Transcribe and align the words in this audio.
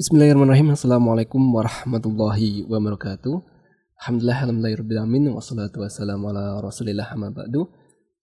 Bismillahirrahmanirrahim. 0.00 0.72
Assalamualaikum 0.72 1.44
warahmatullahi 1.52 2.64
wabarakatuh. 2.64 3.36
Alhamdulillah, 4.00 4.48
alhamdulillahirrahmanirrahim. 4.48 5.36
Wassalatu 5.36 5.84
wassalamu 5.84 6.32
ala 6.32 6.56
rasulillah 6.64 7.04
amma 7.12 7.28
ba'du. 7.28 7.68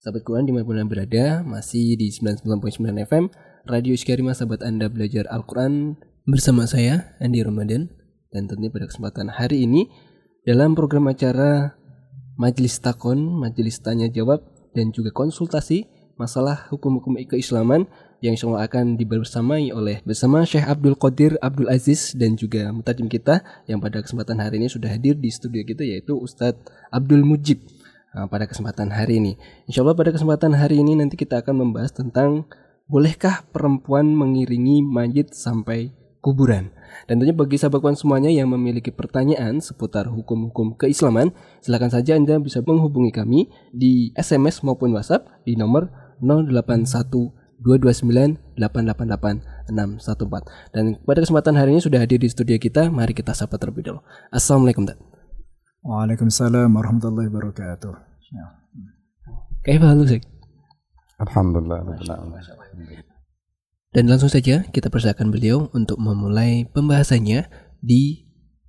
Sahabat 0.02 0.26
Quran 0.26 0.42
di 0.42 0.50
mana 0.50 0.66
pun 0.66 0.74
Anda 0.74 0.90
berada, 0.90 1.46
masih 1.46 1.94
di 1.94 2.10
99.9 2.10 2.82
FM, 2.82 3.30
Radio 3.70 3.94
Iskarima 3.94 4.34
sahabat 4.34 4.66
Anda 4.66 4.90
belajar 4.90 5.30
Al-Quran 5.30 5.94
bersama 6.26 6.66
saya, 6.66 7.14
Andi 7.22 7.46
Ramadan. 7.46 7.86
Dan 8.34 8.50
tentunya 8.50 8.74
pada 8.74 8.90
kesempatan 8.90 9.30
hari 9.30 9.62
ini, 9.62 9.86
dalam 10.50 10.74
program 10.74 11.06
acara 11.06 11.78
Majelis 12.42 12.74
Takon, 12.82 13.22
Majelis 13.38 13.78
Tanya 13.78 14.10
Jawab, 14.10 14.42
dan 14.74 14.90
juga 14.90 15.14
konsultasi 15.14 15.86
masalah 16.18 16.66
hukum-hukum 16.74 17.14
keislaman 17.22 17.86
yang 18.18 18.34
insya 18.34 18.50
Allah 18.50 18.66
akan 18.66 18.98
dibersamai 18.98 19.70
oleh 19.70 20.02
bersama 20.02 20.42
Syekh 20.42 20.66
Abdul 20.66 20.98
Qadir 20.98 21.38
Abdul 21.38 21.70
Aziz 21.70 22.18
dan 22.18 22.34
juga 22.34 22.66
mutadim 22.74 23.06
kita 23.06 23.46
yang 23.70 23.78
pada 23.78 24.02
kesempatan 24.02 24.42
hari 24.42 24.58
ini 24.58 24.66
sudah 24.66 24.90
hadir 24.90 25.14
di 25.14 25.30
studio 25.30 25.62
kita 25.62 25.86
yaitu 25.86 26.18
Ustadz 26.18 26.66
Abdul 26.90 27.22
Mujib 27.22 27.62
nah, 28.10 28.26
pada 28.26 28.50
kesempatan 28.50 28.90
hari 28.90 29.22
ini. 29.22 29.32
Insya 29.70 29.86
Allah 29.86 29.94
pada 29.94 30.10
kesempatan 30.10 30.58
hari 30.58 30.82
ini 30.82 30.98
nanti 30.98 31.14
kita 31.14 31.46
akan 31.46 31.62
membahas 31.62 31.94
tentang 31.94 32.50
bolehkah 32.90 33.46
perempuan 33.54 34.10
mengiringi 34.10 34.82
mayit 34.82 35.30
sampai 35.30 35.94
kuburan. 36.18 36.74
Dan 37.06 37.22
tentunya 37.22 37.36
bagi 37.36 37.54
sahabat 37.54 37.78
kawan 37.78 37.94
semuanya 37.94 38.34
yang 38.34 38.50
memiliki 38.50 38.90
pertanyaan 38.90 39.62
seputar 39.62 40.10
hukum-hukum 40.10 40.74
keislaman, 40.74 41.30
silakan 41.62 41.94
saja 41.94 42.18
Anda 42.18 42.42
bisa 42.42 42.64
menghubungi 42.66 43.14
kami 43.14 43.46
di 43.70 44.10
SMS 44.18 44.66
maupun 44.66 44.90
WhatsApp 44.96 45.30
di 45.46 45.54
nomor 45.54 45.86
081 46.18 47.37
229 47.62 48.58
888 48.58 49.68
614. 49.68 50.74
Dan 50.74 50.84
pada 51.02 51.18
kesempatan 51.22 51.54
hari 51.58 51.76
ini 51.76 51.80
sudah 51.82 52.00
hadir 52.00 52.22
di 52.22 52.30
studio 52.30 52.56
kita, 52.56 52.88
mari 52.88 53.12
kita 53.12 53.34
sapa 53.34 53.58
terlebih 53.58 53.84
dahulu. 53.84 54.02
Assalamualaikum, 54.30 54.86
Dad. 54.86 54.98
Waalaikumsalam 55.82 56.70
warahmatullahi 56.70 57.30
wabarakatuh. 57.30 57.94
Ya. 58.34 58.46
Kayak 59.62 59.94
halu 59.94 60.04
sih. 60.06 60.22
Alhamdulillah. 61.18 61.82
Dan 63.90 64.04
langsung 64.06 64.30
saja 64.30 64.62
kita 64.68 64.92
persilakan 64.92 65.32
beliau 65.32 65.72
untuk 65.74 65.98
memulai 65.98 66.68
pembahasannya 66.70 67.48
di 67.82 68.28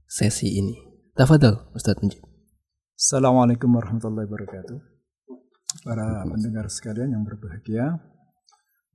sesi 0.09 0.57
ini. 0.57 0.73
Tafadhol, 1.13 1.69
Ustadz 1.75 2.01
Mujib. 2.01 2.23
Assalamualaikum 2.95 3.69
warahmatullahi 3.69 4.25
wabarakatuh. 4.25 4.79
Para 5.85 6.25
pendengar 6.25 6.65
sekalian 6.71 7.13
yang 7.13 7.23
berbahagia, 7.27 8.01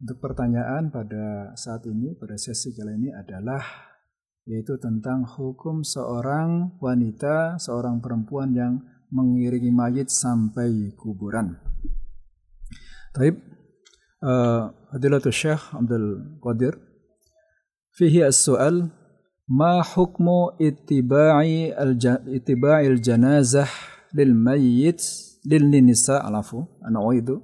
untuk 0.05 0.21
pertanyaan 0.21 0.93
pada 0.93 1.57
saat 1.57 1.89
ini, 1.89 2.13
pada 2.13 2.37
sesi 2.37 2.77
kali 2.77 2.93
ini 2.93 3.09
adalah 3.09 3.65
yaitu 4.45 4.77
tentang 4.77 5.25
hukum 5.25 5.81
seorang 5.81 6.77
wanita, 6.77 7.57
seorang 7.57 8.05
perempuan 8.05 8.53
yang 8.53 8.85
mengiringi 9.09 9.73
mayit 9.73 10.13
sampai 10.13 10.93
kuburan. 10.93 11.57
Taib, 13.17 13.41
uh, 14.21 14.69
Adilatul 14.93 15.33
Syekh 15.33 15.73
Abdul 15.73 16.37
Qadir, 16.37 16.77
fihi 17.97 18.29
as-su'al, 18.29 18.93
ma 19.49 19.81
hukmu 19.81 20.61
ittiba'i 20.61 21.73
al 21.73 21.97
janazah 23.01 23.73
lil 24.13 24.37
mayyit 24.37 25.01
lil 25.49 25.65
nisa 25.73 26.21
alafu 26.21 26.69
ana 26.85 27.01
itu 27.17 27.41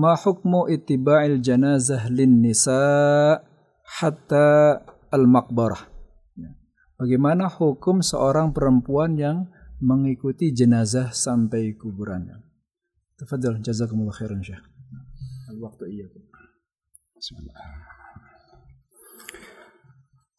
ma 0.00 0.16
hukmu 0.16 0.72
ittiba'il 0.72 1.44
janazah 1.44 2.08
lin 2.08 2.40
nisa 2.40 2.80
hatta 4.00 4.80
al 5.12 5.28
maqbarah. 5.28 5.84
Ya. 6.40 6.56
bagaimana 6.96 7.52
hukum 7.52 8.00
seorang 8.00 8.56
perempuan 8.56 9.20
yang 9.20 9.52
mengikuti 9.84 10.56
jenazah 10.56 11.12
sampai 11.12 11.76
kuburannya 11.76 12.40
tafadhal 13.20 13.60
jazakumullah 13.60 14.16
khairan 14.16 14.40
syekh. 14.40 14.64
Al 15.52 15.60
waktu 15.60 15.84
iya 15.92 16.08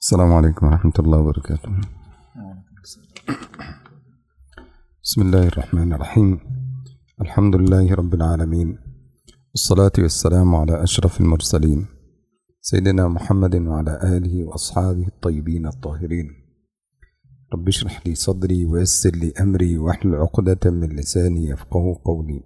Assalamualaikum 0.01 0.65
warahmatullahi 0.65 1.21
wabarakatuh. 1.21 1.69
Bismillahirrahmanirrahim. 5.05 6.41
Alhamdulillahi 7.21 7.93
rabbil 7.93 8.25
alamin 8.25 8.90
والصلاة 9.51 9.91
والسلام 9.99 10.55
على 10.55 10.83
أشرف 10.83 11.21
المرسلين 11.21 11.85
سيدنا 12.61 13.07
محمد 13.07 13.55
وعلى 13.55 13.99
آله 14.03 14.43
وأصحابه 14.43 15.07
الطيبين 15.07 15.67
الطاهرين. 15.67 16.27
رب 17.53 17.67
اشرح 17.67 18.07
لي 18.07 18.15
صدري 18.15 18.65
ويسر 18.65 19.09
لي 19.09 19.33
أمري 19.41 19.77
واحلل 19.77 20.15
عقدة 20.15 20.71
من 20.71 20.89
لساني 20.89 21.49
يفقه 21.49 22.01
قولي. 22.05 22.43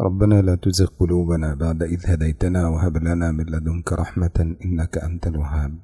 ربنا 0.00 0.42
لا 0.42 0.54
تزغ 0.54 0.86
قلوبنا 0.86 1.54
بعد 1.54 1.82
إذ 1.82 2.00
هديتنا 2.10 2.68
وهب 2.68 2.96
لنا 2.96 3.32
من 3.32 3.44
لدنك 3.44 3.92
رحمة 3.92 4.56
إنك 4.64 4.98
أنت 4.98 5.26
الوهاب. 5.26 5.78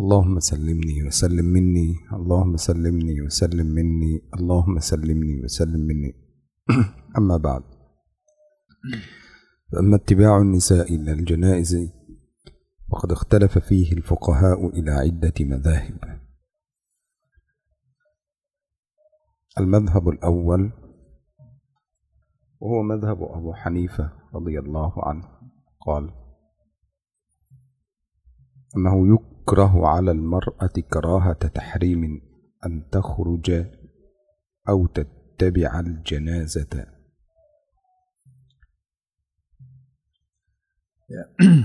اللهم 0.00 0.40
سلمني 0.40 1.06
وسلم 1.06 1.44
مني 1.44 1.94
اللهم 2.12 2.56
سلمني 2.56 3.22
وسلم 3.22 3.66
مني 3.66 4.22
اللهم 4.34 4.78
سلمني 4.78 5.44
وسلم 5.44 5.80
مني. 5.80 6.12
أما 7.18 7.36
بعد. 7.36 7.62
فأما 9.72 9.96
اتباع 9.96 10.38
النساء 10.38 10.94
إلى 10.94 11.12
الجنائز 11.12 11.92
وقد 12.88 13.12
اختلف 13.12 13.58
فيه 13.58 13.92
الفقهاء 13.92 14.68
إلى 14.68 14.90
عدة 14.90 15.34
مذاهب. 15.40 16.20
المذهب 19.58 20.08
الأول 20.08 20.72
وهو 22.60 22.82
مذهب 22.82 23.22
أبو 23.22 23.54
حنيفة 23.54 24.12
رضي 24.34 24.58
الله 24.58 24.92
عنه 24.96 25.28
قال 25.80 26.10
أنه 28.76 29.14
يكره 29.14 29.86
على 29.86 30.10
المرأة 30.10 30.72
كراهة 30.92 31.48
تحريم 31.48 32.20
أن 32.66 32.88
تخرج 32.90 33.66
أو 34.68 34.86
تتبع 34.86 35.80
الجنازة 35.80 36.95
Ya. 41.06 41.30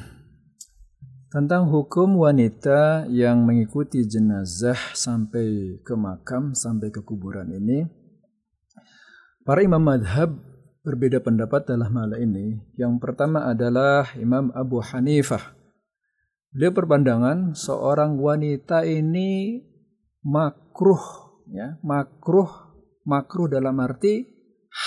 Tentang 1.34 1.66
hukum 1.66 2.22
wanita 2.22 3.10
yang 3.10 3.42
mengikuti 3.42 4.06
jenazah 4.06 4.78
sampai 4.94 5.80
ke 5.82 5.98
makam, 5.98 6.54
sampai 6.54 6.94
ke 6.94 7.02
kuburan 7.02 7.50
ini, 7.50 7.88
para 9.42 9.66
imam 9.66 9.82
madhab 9.82 10.38
berbeda 10.86 11.24
pendapat 11.26 11.66
dalam 11.66 11.90
hal 11.98 12.22
ini. 12.22 12.62
Yang 12.78 13.02
pertama 13.02 13.50
adalah 13.50 14.14
Imam 14.20 14.54
Abu 14.54 14.78
Hanifah. 14.78 15.58
Beliau 16.52 16.76
berpandangan 16.76 17.58
seorang 17.58 18.20
wanita 18.22 18.86
ini 18.86 19.58
makruh, 20.22 21.02
ya, 21.50 21.82
makruh, 21.82 22.76
makruh 23.08 23.48
dalam 23.50 23.80
arti 23.82 24.28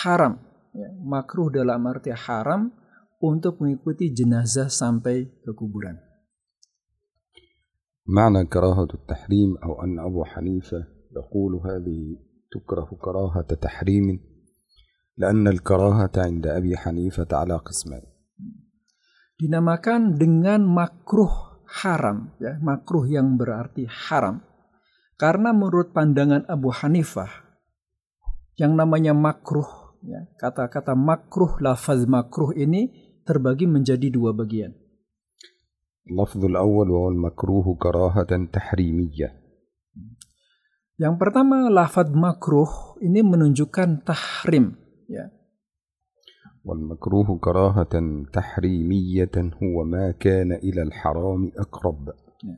haram, 0.05 0.39
ya, 0.77 0.93
makruh 1.03 1.51
dalam 1.51 1.81
arti 1.89 2.13
haram 2.15 2.84
untuk 3.20 3.60
mengikuti 3.60 4.12
jenazah 4.12 4.72
sampai 4.72 5.28
ke 5.44 5.52
kuburan. 5.52 6.10
معنى 8.10 8.46
كراهة 8.46 8.90
التحريم 8.94 9.58
أو 9.64 9.84
أن 9.84 10.00
أبو 10.00 10.26
حنيفة 10.26 10.82
يقول 11.14 11.62
هذه 11.62 12.18
تكره 12.52 12.90
كراهة 13.02 13.54
تحريم 13.62 14.20
لأن 15.18 15.48
الكراهة 15.48 16.12
عند 16.18 16.48
أبي 16.48 16.78
حنيفة 16.78 17.28
على 17.32 17.56
قسمين 17.62 18.02
dinamakan 19.40 20.20
dengan 20.20 20.68
makruh 20.68 21.64
haram 21.64 22.36
ya 22.44 22.60
makruh 22.60 23.08
yang 23.08 23.40
berarti 23.40 23.88
haram 23.88 24.44
karena 25.16 25.56
menurut 25.56 25.96
pandangan 25.96 26.44
Abu 26.52 26.76
Hanifah 26.76 27.30
yang 28.60 28.76
namanya 28.76 29.16
makruh 29.16 29.96
ya 30.04 30.28
kata-kata 30.36 30.92
makruh 30.92 31.56
lafaz 31.64 32.04
makruh 32.04 32.52
ini 32.52 33.03
terbagi 33.24 33.66
menjadi 33.70 34.08
dua 34.10 34.34
bagian. 34.34 34.74
اللفظ 36.10 36.46
الأول 36.46 36.90
وهو 36.90 37.10
المكروه 37.10 37.78
كراهة 37.78 38.32
تحريمية. 38.50 39.30
Yang 41.00 41.16
pertama 41.16 41.72
lafaz 41.72 42.12
makruh 42.12 42.98
ini 43.00 43.24
menunjukkan 43.24 44.04
tahrim 44.04 44.76
ya. 45.08 45.32
والمكروه 46.60 47.40
كراهة 47.40 47.96
تحريمية 48.34 49.36
هو 49.64 49.76
ما 49.88 50.12
كان 50.12 50.52
إلى 50.60 50.82
الحرام 50.92 51.56
أقرب. 51.56 52.04
Ya. 52.44 52.58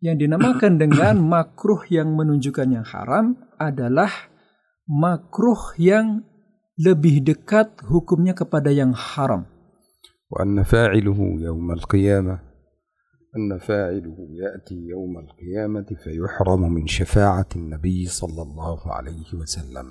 Yang 0.00 0.16
dinamakan 0.24 0.72
dengan 0.80 1.20
makruh 1.20 1.84
yang 1.92 2.16
menunjukkan 2.16 2.68
yang 2.80 2.86
haram 2.88 3.36
adalah 3.60 4.08
makruh 4.88 5.76
yang 5.76 6.24
lebih 6.80 7.24
dekat 7.24 7.76
hukumnya 7.84 8.32
kepada 8.32 8.72
yang 8.72 8.96
haram. 8.96 9.44
وأن 10.31 10.63
فاعله 10.63 11.19
يوم 11.39 11.71
القيامة 11.71 12.39
أن 13.37 13.59
فاعله 13.59 14.17
يأتي 14.43 14.75
يوم 14.75 15.13
القيامة 15.19 15.87
فيحرم 16.03 16.73
من 16.73 16.87
شفاعة 16.87 17.47
النبي 17.55 18.05
صلى 18.05 18.41
الله 18.41 18.79
عليه 18.91 19.29
وسلم 19.33 19.87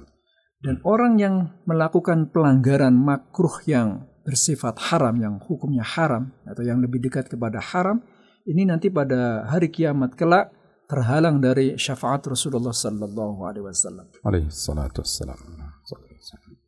Dan 0.60 0.76
orang 0.84 1.16
yang 1.16 1.56
melakukan 1.64 2.28
pelanggaran 2.28 2.92
makruh 2.92 3.64
yang 3.64 4.04
bersifat 4.28 4.76
haram, 4.92 5.16
yang 5.16 5.40
hukumnya 5.40 5.80
haram, 5.80 6.36
atau 6.44 6.60
yang 6.60 6.84
lebih 6.84 7.00
dekat 7.00 7.32
kepada 7.32 7.64
haram, 7.64 8.04
ini 8.44 8.68
nanti 8.68 8.92
pada 8.92 9.48
hari 9.48 9.72
kiamat 9.72 10.20
kelak 10.20 10.52
terhalang 10.84 11.40
dari 11.40 11.80
syafaat 11.80 12.28
Rasulullah 12.28 12.76
Sallallahu 12.76 13.40
Alaihi 13.40 13.64
Wasallam. 13.64 14.06
عليه 14.20 14.46
الصلاة 14.52 14.92
والسلام 15.00 15.40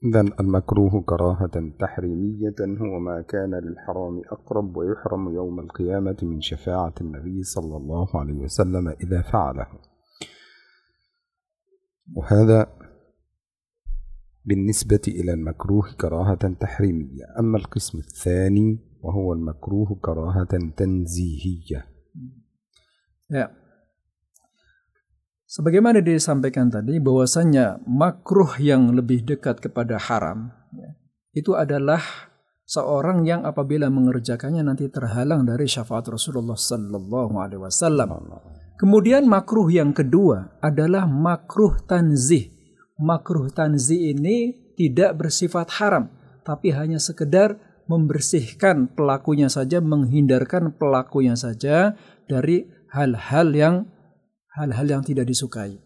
إذا 0.04 0.20
المكروه 0.20 1.02
كراهة 1.02 1.72
تحريمية 1.78 2.54
هو 2.60 2.98
ما 2.98 3.22
كان 3.22 3.54
للحرام 3.54 4.22
أقرب 4.30 4.76
ويحرم 4.76 5.34
يوم 5.34 5.60
القيامة 5.60 6.16
من 6.22 6.40
شفاعة 6.40 6.94
النبي 7.00 7.42
صلى 7.42 7.76
الله 7.76 8.20
عليه 8.20 8.34
وسلم 8.34 8.88
إذا 8.88 9.22
فعله. 9.22 9.66
وهذا 12.14 12.66
بالنسبة 14.44 15.00
إلى 15.08 15.32
المكروه 15.32 15.92
كراهة 16.00 16.54
تحريمية. 16.60 17.24
أما 17.38 17.58
القسم 17.58 17.98
الثاني 17.98 18.78
وهو 19.02 19.32
المكروه 19.32 19.98
كراهة 20.02 20.72
تنزيهية. 20.76 21.92
Ya. 23.30 23.61
Sebagaimana 25.52 26.00
disampaikan 26.00 26.72
tadi 26.72 26.96
bahwasanya 26.96 27.84
makruh 27.84 28.56
yang 28.56 28.96
lebih 28.96 29.20
dekat 29.20 29.60
kepada 29.60 30.00
haram 30.00 30.48
ya, 30.72 30.96
itu 31.36 31.52
adalah 31.52 32.00
seorang 32.64 33.28
yang 33.28 33.44
apabila 33.44 33.92
mengerjakannya 33.92 34.64
nanti 34.64 34.88
terhalang 34.88 35.44
dari 35.44 35.68
syafaat 35.68 36.08
Rasulullah 36.08 36.56
sallallahu 36.56 37.36
alaihi 37.36 37.60
wasallam. 37.68 38.32
Kemudian 38.80 39.28
makruh 39.28 39.68
yang 39.68 39.92
kedua 39.92 40.56
adalah 40.64 41.04
makruh 41.04 41.76
tanzih. 41.84 42.48
Makruh 42.96 43.52
tanzih 43.52 44.16
ini 44.16 44.56
tidak 44.80 45.20
bersifat 45.20 45.68
haram, 45.76 46.08
tapi 46.48 46.72
hanya 46.72 46.96
sekedar 46.96 47.60
membersihkan 47.92 48.88
pelakunya 48.96 49.52
saja, 49.52 49.84
menghindarkan 49.84 50.72
pelakunya 50.80 51.36
saja 51.36 51.92
dari 52.24 52.72
hal-hal 52.88 53.52
yang 53.52 53.76
hal-hal 54.56 54.86
yang 54.86 55.02
tidak 55.04 55.28
disukai. 55.28 55.80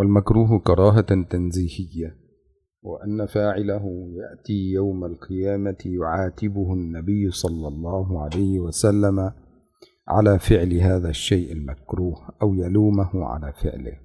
والمكروه 0.00 0.64
كراهة 0.64 1.28
تنزيهية 1.28 2.16
وأن 2.82 3.26
فاعله 3.26 3.84
يأتي 4.16 4.72
يوم 4.72 5.04
القيامة 5.04 5.76
يعاتبه 5.84 6.68
النبي 6.72 7.30
صلى 7.30 7.68
الله 7.68 8.22
عليه 8.22 8.60
وسلم 8.60 9.32
على 10.08 10.38
فعل 10.38 10.72
هذا 10.74 11.08
الشيء 11.08 11.52
المكروه 11.52 12.16
أو 12.42 12.54
يلومه 12.54 13.10
على 13.12 13.52
فعله. 13.52 13.96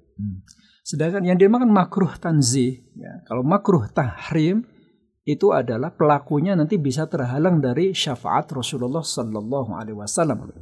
Sedangkan 0.84 1.24
yang 1.24 1.40
dinamakan 1.40 1.72
makruh 1.72 2.12
tanzih, 2.20 2.84
ya, 2.92 3.24
kalau 3.24 3.40
makruh 3.40 3.88
tahrim 3.90 4.68
itu 5.26 5.50
adalah 5.50 5.90
pelakunya 5.90 6.54
nanti 6.54 6.78
bisa 6.78 7.10
terhalang 7.10 7.58
dari 7.58 7.90
syafaat 7.90 8.46
Rasulullah 8.54 9.02
Sallallahu 9.02 9.74
Alaihi 9.74 9.98
Wasallam. 9.98 10.54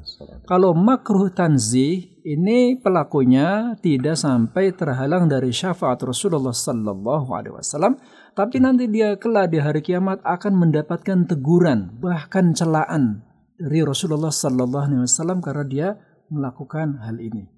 Kalau 0.48 0.72
makruh 0.72 1.28
tanzih 1.28 2.16
ini 2.24 2.80
pelakunya 2.80 3.76
tidak 3.84 4.16
sampai 4.16 4.72
terhalang 4.72 5.28
dari 5.28 5.52
syafaat 5.52 6.00
Rasulullah 6.00 6.56
Sallallahu 6.56 7.28
Alaihi 7.36 7.60
Wasallam, 7.60 8.00
tapi 8.32 8.56
nanti 8.64 8.88
dia 8.88 9.20
kelak 9.20 9.52
di 9.52 9.60
hari 9.60 9.84
kiamat 9.84 10.24
akan 10.24 10.56
mendapatkan 10.56 11.28
teguran 11.28 12.00
bahkan 12.00 12.56
celaan 12.56 13.20
dari 13.60 13.84
Rasulullah 13.84 14.32
Sallallahu 14.32 14.84
Alaihi 14.88 15.04
Wasallam 15.04 15.44
karena 15.44 15.64
dia 15.68 15.88
melakukan 16.32 17.04
hal 17.04 17.20
ini. 17.20 17.53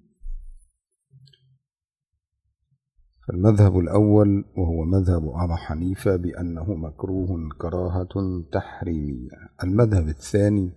فالمذهب 3.27 3.79
الأول 3.79 4.45
وهو 4.57 4.85
مذهب 4.85 5.23
أبي 5.23 5.55
حنيفة 5.55 6.15
بأنه 6.15 6.73
مكروه 6.73 7.49
كراهة 7.57 8.43
تحريمية. 8.51 9.29
المذهب 9.63 10.07
الثاني 10.07 10.71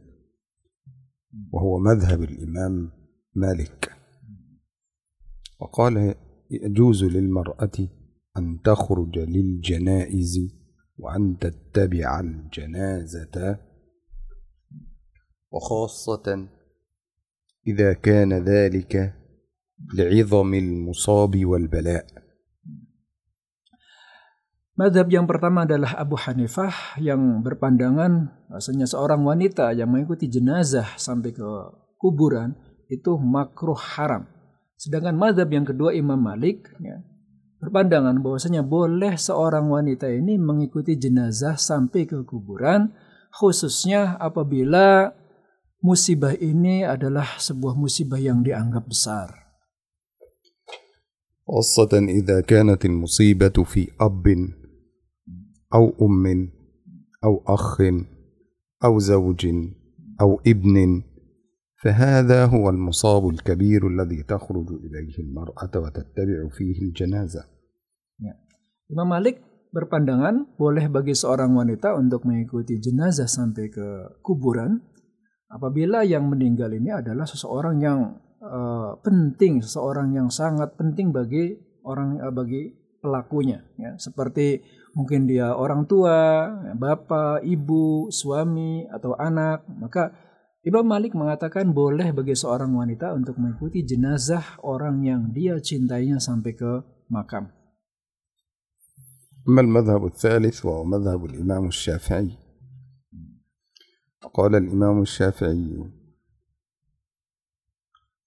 وهو 1.52 1.78
مذهب 1.78 2.22
الإمام 2.22 2.92
مالك. 3.34 3.92
وقال 5.60 6.14
يجوز 6.50 7.04
للمرأة 7.04 7.88
أن 8.36 8.60
تخرج 8.64 9.18
للجنائز 9.18 10.38
وأن 10.98 11.38
تتبع 11.38 12.20
الجنازة. 12.20 13.58
وخاصة 15.50 16.48
إذا 17.66 17.92
كان 17.92 18.32
ذلك 18.32 19.14
لعظم 19.94 20.54
المصاب 20.54 21.44
والبلاء. 21.46 22.29
Madhab 24.79 25.07
yang 25.07 25.23
pertama 25.23 25.63
adalah 25.63 25.95
Abu 25.95 26.19
Hanifah 26.19 26.99
yang 26.99 27.39
berpandangan 27.39 28.27
bahasanya 28.51 28.83
seorang 28.83 29.23
wanita 29.23 29.71
yang 29.71 29.87
mengikuti 29.87 30.27
jenazah 30.27 30.99
sampai 30.99 31.31
ke 31.31 31.47
kuburan 31.95 32.59
itu 32.91 33.15
makruh 33.15 33.79
haram. 33.79 34.27
Sedangkan 34.75 35.15
madhab 35.15 35.47
yang 35.47 35.63
kedua 35.63 35.95
Imam 35.95 36.19
Malik 36.19 36.75
ya, 36.83 36.99
berpandangan 37.63 38.19
bahwasanya 38.19 38.67
boleh 38.67 39.15
seorang 39.15 39.71
wanita 39.71 40.11
ini 40.11 40.35
mengikuti 40.35 40.99
jenazah 40.99 41.55
sampai 41.55 42.03
ke 42.03 42.27
kuburan 42.27 42.91
khususnya 43.31 44.19
apabila 44.19 45.15
musibah 45.79 46.35
ini 46.35 46.83
adalah 46.83 47.39
sebuah 47.39 47.79
musibah 47.79 48.19
yang 48.19 48.43
dianggap 48.43 48.83
besar. 48.91 49.45
خاصة 51.45 51.93
إذا 51.93 52.41
كانت 52.41 52.85
المصيبة 52.85 53.63
في 53.63 53.87
أب 54.01 54.25
أو 55.73 55.93
أم 56.01 56.49
أو 57.23 57.43
أخ 57.47 57.81
أو 58.83 58.99
زوج 58.99 59.47
أو 60.21 60.39
ابن 60.47 61.03
فهذا 61.83 62.45
هو 62.45 62.69
المصاب 62.69 63.29
الكبير 63.29 63.87
الذي 63.87 64.23
تخرج 64.23 64.69
إليه 64.71 65.15
المرأة 65.19 65.73
وتتبع 65.75 66.49
فيه 66.51 66.81
الجنازة 66.81 67.55
Imam 68.85 69.09
Malik 69.09 69.41
berpandangan 69.73 70.55
boleh 70.61 70.85
bagi 70.93 71.17
seorang 71.17 71.57
wanita 71.57 71.97
untuk 71.97 72.21
mengikuti 72.29 72.77
jenazah 72.77 73.25
sampai 73.25 73.65
ke 73.73 74.21
kuburan 74.21 74.77
apabila 75.49 76.05
yang 76.05 76.29
meninggal 76.29 76.69
ini 76.69 76.93
adalah 76.93 77.25
seseorang 77.25 77.81
yang 77.81 78.13
uh, 78.45 78.93
penting, 79.01 79.65
seseorang 79.65 80.13
yang 80.13 80.29
sangat 80.29 80.77
penting 80.77 81.09
bagi 81.09 81.57
orang 81.81 82.21
uh, 82.21 82.29
bagi 82.29 82.77
pelakunya 83.01 83.65
ya 83.81 83.97
seperti 83.97 84.61
mungkin 84.95 85.27
dia 85.27 85.51
orang 85.53 85.85
tua, 85.85 86.47
bapak, 86.75 87.43
ibu, 87.43 88.07
suami 88.09 88.87
atau 88.87 89.13
anak 89.19 89.67
maka 89.67 90.15
Imam 90.65 90.81
Malik 90.81 91.13
mengatakan 91.13 91.77
boleh 91.77 92.09
bagi 92.09 92.33
seorang 92.33 92.73
wanita 92.73 93.13
untuk 93.13 93.37
mengikuti 93.37 93.85
jenazah 93.85 94.57
orang 94.65 95.05
yang 95.05 95.29
dia 95.29 95.61
cintainya 95.61 96.17
sampai 96.17 96.57
ke 96.57 96.81
makam. 97.13 97.53
أما 99.45 99.61
المذهب 99.61 100.05
الثالث 100.05 100.65
وهو 100.65 100.83
مذهب 100.83 101.25
الإمام 101.25 101.67
الشافعي 101.67 102.29
قال 104.33 104.55
الإمام 104.55 105.01
الشافعي 105.01 105.91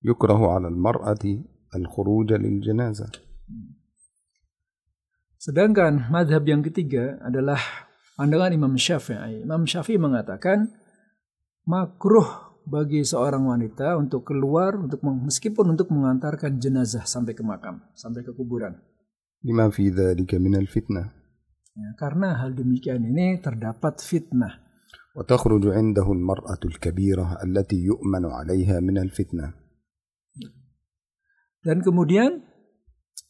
يكره 0.04 0.54
على 0.54 0.68
المرأة 0.68 1.44
الخروج 1.74 2.32
للجنازة 2.32 3.10
Sedangkan 5.42 6.10
madhab 6.10 6.42
yang 6.44 6.66
ketiga 6.66 7.22
adalah 7.22 7.58
pandangan 8.18 8.50
Imam 8.50 8.74
Syafi'i. 8.74 9.46
Imam 9.46 9.62
Syafi'i 9.62 9.94
mengatakan 9.94 10.66
makruh 11.62 12.26
bagi 12.68 13.00
seorang 13.00 13.48
wanita 13.48 13.96
untuk 13.96 14.28
keluar 14.28 14.76
untuk 14.76 15.00
meskipun 15.00 15.72
untuk 15.72 15.88
mengantarkan 15.94 16.60
jenazah 16.60 17.08
sampai 17.08 17.32
ke 17.32 17.40
makam, 17.46 17.80
sampai 17.94 18.22
ke 18.26 18.34
kuburan. 18.34 18.76
لما 19.38 19.70
في 19.70 19.94
ذلك 19.94 20.34
من 20.34 20.58
الفتنة 20.58 21.14
Ya, 21.78 21.94
karena 21.94 22.34
hal 22.42 22.58
demikian 22.58 23.06
ini 23.06 23.38
terdapat 23.38 24.02
fitnah. 24.02 24.66
وتخرج 25.14 25.70
عنده 25.70 26.06
المرأة 26.12 26.62
الكبيرة 26.64 27.42
التي 27.46 27.78
يؤمن 27.86 28.24
عليها 28.26 28.82
من 28.82 28.98
الفتنة 28.98 29.54
Dan 31.62 31.82
kemudian 31.86 32.42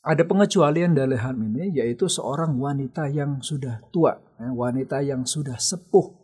ada 0.05 0.23
pengecualian 0.25 0.97
dari 0.97 1.21
hal 1.21 1.37
ini 1.37 1.75
yaitu 1.77 2.09
seorang 2.09 2.57
wanita 2.57 3.11
yang 3.13 3.45
sudah 3.45 3.85
tua, 3.93 4.17
ya, 4.41 4.49
wanita 4.55 5.05
yang 5.05 5.29
sudah 5.29 5.61
sepuh 5.61 6.15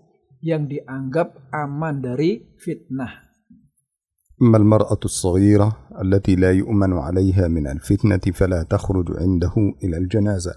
yang 0.44 0.68
dianggap 0.68 1.52
aman 1.52 2.00
dari 2.04 2.56
fitnah. 2.60 3.24
أما 4.34 4.58
المرأة 4.58 4.98
الصغيرة 5.04 5.94
التي 6.02 6.34
لا 6.34 6.50
يؤمن 6.50 6.92
عليها 6.92 7.48
من 7.48 7.70
الفتنة 7.70 8.34
فلا 8.34 8.66
تخرج 8.66 9.14
عنده 9.14 9.54
إلى 9.78 9.96
الجنازة 9.96 10.54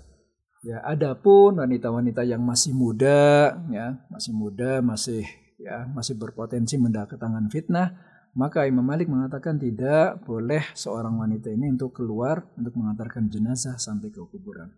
Ya, 0.66 0.82
adapun 0.84 1.62
wanita-wanita 1.62 2.26
yang 2.26 2.42
masih 2.42 2.74
muda, 2.74 3.56
ya, 3.70 4.02
masih 4.10 4.34
muda, 4.34 4.82
masih 4.82 5.24
ya 5.62 5.86
masih 5.94 6.18
berpotensi 6.18 6.76
mendatangkan 6.82 7.48
fitnah, 7.54 7.94
maka 8.33 8.65
Imam 8.65 8.85
Malik 8.85 9.13
mengatakan 9.13 9.61
tidak 9.61 10.25
boleh 10.25 10.65
seorang 10.73 11.21
wanita 11.21 11.53
ini 11.53 11.73
untuk 11.73 11.93
keluar 11.93 12.49
untuk 12.57 12.77
mengantarkan 12.81 13.29
jenazah 13.29 13.77
sampai 13.77 14.09
ke 14.09 14.21
kuburan. 14.29 14.73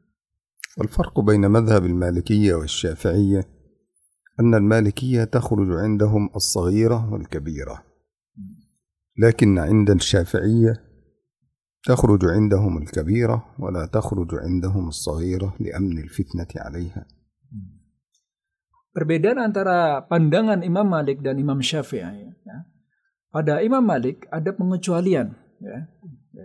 والفرق 0.74 1.20
بين 1.20 1.46
مذهب 1.50 1.84
المالكية 1.86 2.54
والشافعية 2.54 3.46
أن 4.40 4.54
المالكية 4.54 5.24
تخرج 5.24 5.70
عندهم 5.70 6.30
الصغيرة 6.34 7.12
والكبيرة 7.12 7.84
لكن 9.18 9.58
عند 9.58 9.90
الشافعية 9.90 10.74
تخرج 11.84 12.24
عندهم 12.24 12.78
الكبيرة 12.82 13.44
ولا 13.58 13.86
تخرج 13.86 14.34
عندهم 14.34 14.88
الصغيرة 14.88 15.54
لأمن 15.60 15.98
الفتنة 15.98 16.50
عليها 16.56 17.06
Perbedaan 18.94 19.42
antara 19.42 20.06
pandangan 20.06 20.62
Imam 20.62 20.86
Malik 20.86 21.18
dan 21.18 21.34
Imam 21.34 21.58
Syafi'i. 21.58 22.30
Ya. 22.46 22.58
Pada 23.34 23.58
Imam 23.66 23.82
Malik 23.82 24.30
ada 24.30 24.54
pengecualian. 24.54 25.34
Ya. 25.58 25.90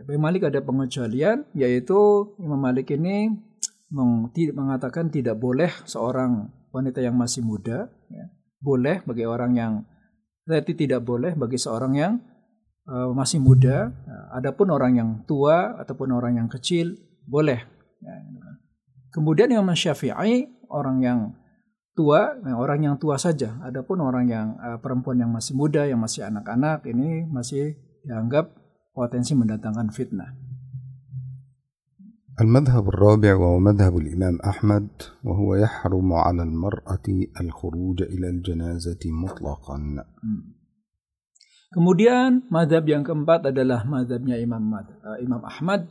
Imam 0.10 0.25
Malik 0.25 0.50
ada 0.50 0.58
pengecualian, 0.58 1.46
yaitu 1.53 2.34
Imam 2.41 2.58
Malik 2.58 2.89
ini 2.89 3.29
mengatakan 4.58 5.13
tidak 5.13 5.38
boleh 5.38 5.69
seorang 5.86 6.50
wanita 6.74 6.98
yang 7.05 7.13
masih 7.13 7.46
muda, 7.46 7.93
ya, 8.10 8.25
boleh 8.58 9.05
bagi 9.05 9.25
orang 9.25 9.53
yang 9.53 9.74
berarti 10.50 10.74
tidak 10.74 11.05
boleh 11.05 11.38
bagi 11.38 11.62
seorang 11.62 11.93
yang 11.93 12.13
uh, 12.89 13.13
masih 13.13 13.38
muda. 13.38 13.93
Adapun 14.34 14.74
orang 14.74 14.98
yang 14.98 15.10
tua 15.29 15.77
ataupun 15.77 16.10
orang 16.10 16.41
yang 16.41 16.50
kecil 16.50 16.98
boleh. 17.29 17.62
Ya, 18.01 18.13
Kemudian 19.13 19.53
Imam 19.53 19.74
Syafi'i 19.77 20.50
orang 20.69 20.98
yang 21.05 21.19
tua, 21.99 22.35
nah 22.43 22.59
orang 22.59 22.90
yang 22.90 22.97
tua 22.99 23.16
saja. 23.16 23.59
Adapun 23.62 24.02
orang 24.02 24.26
yang 24.26 24.47
uh, 24.59 24.78
perempuan 24.83 25.23
yang 25.23 25.31
masih 25.31 25.54
muda, 25.54 25.87
yang 25.87 26.02
masih 26.02 26.26
anak-anak 26.26 26.83
ini 26.90 27.25
masih 27.25 27.78
dianggap 28.04 28.50
potensi 28.93 29.33
mendatangkan 29.33 29.88
fitnah. 29.95 30.31
المذهب 32.35 32.88
الرابع 32.88 33.35
وهو 33.38 33.59
مذهب 33.62 33.95
الإمام 33.99 34.43
أحمد 34.43 34.88
وهو 35.23 35.54
يحرم 35.54 36.12
على 36.12 36.43
المرأة 36.43 37.07
الخروج 37.40 38.02
إلى 38.02 38.28
الجنازة 38.28 38.99
مطلقا 39.07 39.78
Hmm. 40.19 40.59
Kemudian 41.75 42.47
madhab 42.54 42.87
yang 42.87 43.02
keempat 43.02 43.54
adalah 43.54 43.83
madhabnya 43.87 44.38
Imam, 44.38 44.62
uh, 44.75 45.19
Imam 45.23 45.43
Ahmad. 45.43 45.90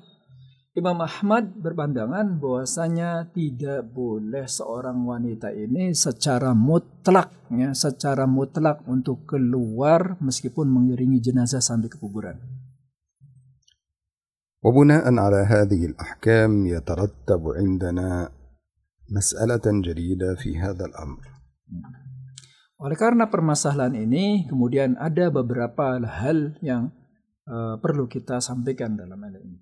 Imam 0.78 0.98
Ahmad 1.06 1.54
berpandangan 1.54 2.42
bahwasanya 2.42 3.30
tidak 3.30 3.94
boleh 3.94 4.50
seorang 4.50 5.06
wanita 5.06 5.54
ini 5.54 5.94
secara 5.94 6.58
mutlak, 6.58 7.30
ya, 7.54 7.78
secara 7.78 8.26
mutlak 8.26 8.82
untuk 8.90 9.30
keluar 9.30 10.18
meskipun 10.18 10.66
mengiringi 10.66 11.22
jenazah 11.22 11.62
sampai 11.62 11.94
ke 11.94 12.02
kuburan. 12.02 12.42
وبناء 14.64 15.04
على 15.04 15.42
هذه 15.44 15.92
الأحكام 15.92 16.52
يترتب 16.72 17.44
عندنا 17.52 18.32
مسألة 19.12 19.66
جديدة 19.68 20.40
في 20.40 20.56
هذا 20.56 20.86
الأمر 20.88 21.24
Oleh 22.84 23.00
karena 23.00 23.32
permasalahan 23.32 23.96
ini, 23.96 24.44
kemudian 24.44 25.00
ada 25.00 25.32
beberapa 25.32 25.96
hal 26.04 26.60
yang 26.60 26.92
uh, 27.48 27.80
perlu 27.80 28.12
kita 28.12 28.44
sampaikan 28.44 29.00
dalam 29.00 29.16
hal 29.24 29.40
ini. 29.40 29.56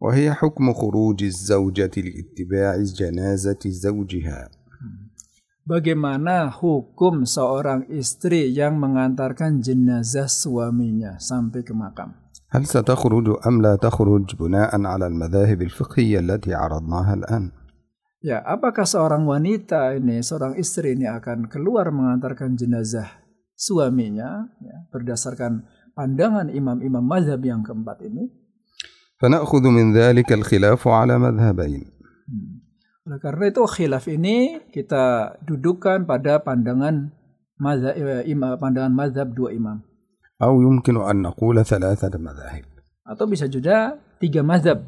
وهي 0.00 0.32
حكم 0.32 0.72
خروج 0.72 1.24
الزوجة 1.24 1.94
لاتباع 1.96 2.76
جنازة 2.82 3.62
زوجها 3.66 4.48
Bagaimana 5.64 6.52
hukum 6.52 7.24
seorang 7.24 7.88
istri 7.88 8.52
yang 8.52 8.76
mengantarkan 8.76 9.64
jenazah 9.64 10.28
suaminya 10.28 11.16
sampai 11.16 11.64
ke 11.64 11.72
makam? 11.72 12.12
هل 12.52 12.66
ستخرج 12.66 13.26
أم 13.46 13.62
لا 13.62 13.76
تخرج 13.76 14.36
بناء 14.36 14.70
على 14.86 15.06
المذاهب 15.06 15.62
الفقهية 15.62 16.18
التي 16.18 16.54
عرضناها 16.54 17.14
الآن 17.14 17.44
Ya, 18.24 18.40
apakah 18.40 18.88
seorang 18.88 19.28
wanita 19.28 20.00
ini, 20.00 20.24
seorang 20.24 20.56
istri 20.56 20.96
ini 20.96 21.04
akan 21.04 21.44
keluar 21.44 21.92
mengantarkan 21.92 22.56
jenazah 22.56 23.20
suaminya 23.52 24.48
ya, 24.64 24.76
berdasarkan 24.88 25.68
pandangan 25.92 26.48
imam-imam 26.48 27.04
mazhab 27.04 27.40
yang 27.44 27.60
keempat 27.60 28.00
ini? 28.00 28.37
فنأخذ 29.18 29.64
من 29.70 29.94
ذلك 29.94 30.32
الخلاف 30.32 30.82
على 30.88 31.14
مذهبين 31.18 31.84
Hmm. 32.24 32.64
Oleh 33.04 33.20
karena 33.20 33.52
itu 33.52 33.60
khilaf 33.68 34.08
ini 34.08 34.64
kita 34.72 35.36
dudukan 35.44 36.08
pada 36.08 36.40
pandangan 36.40 37.12
mazhab, 37.56 37.92
eh, 37.94 38.24
ima- 38.24 38.56
pandangan 38.56 38.90
mazhab 38.90 39.28
dua 39.30 39.52
imam. 39.52 39.84
أو 40.42 40.58
يمكن 40.62 40.96
أن 40.98 41.22
نقول 41.22 41.62
ثلاثة 41.64 42.10
مذاهب 42.18 42.64
Atau 43.04 43.28
bisa 43.28 43.44
juga 43.46 44.00
tiga 44.18 44.40
mazhab. 44.42 44.80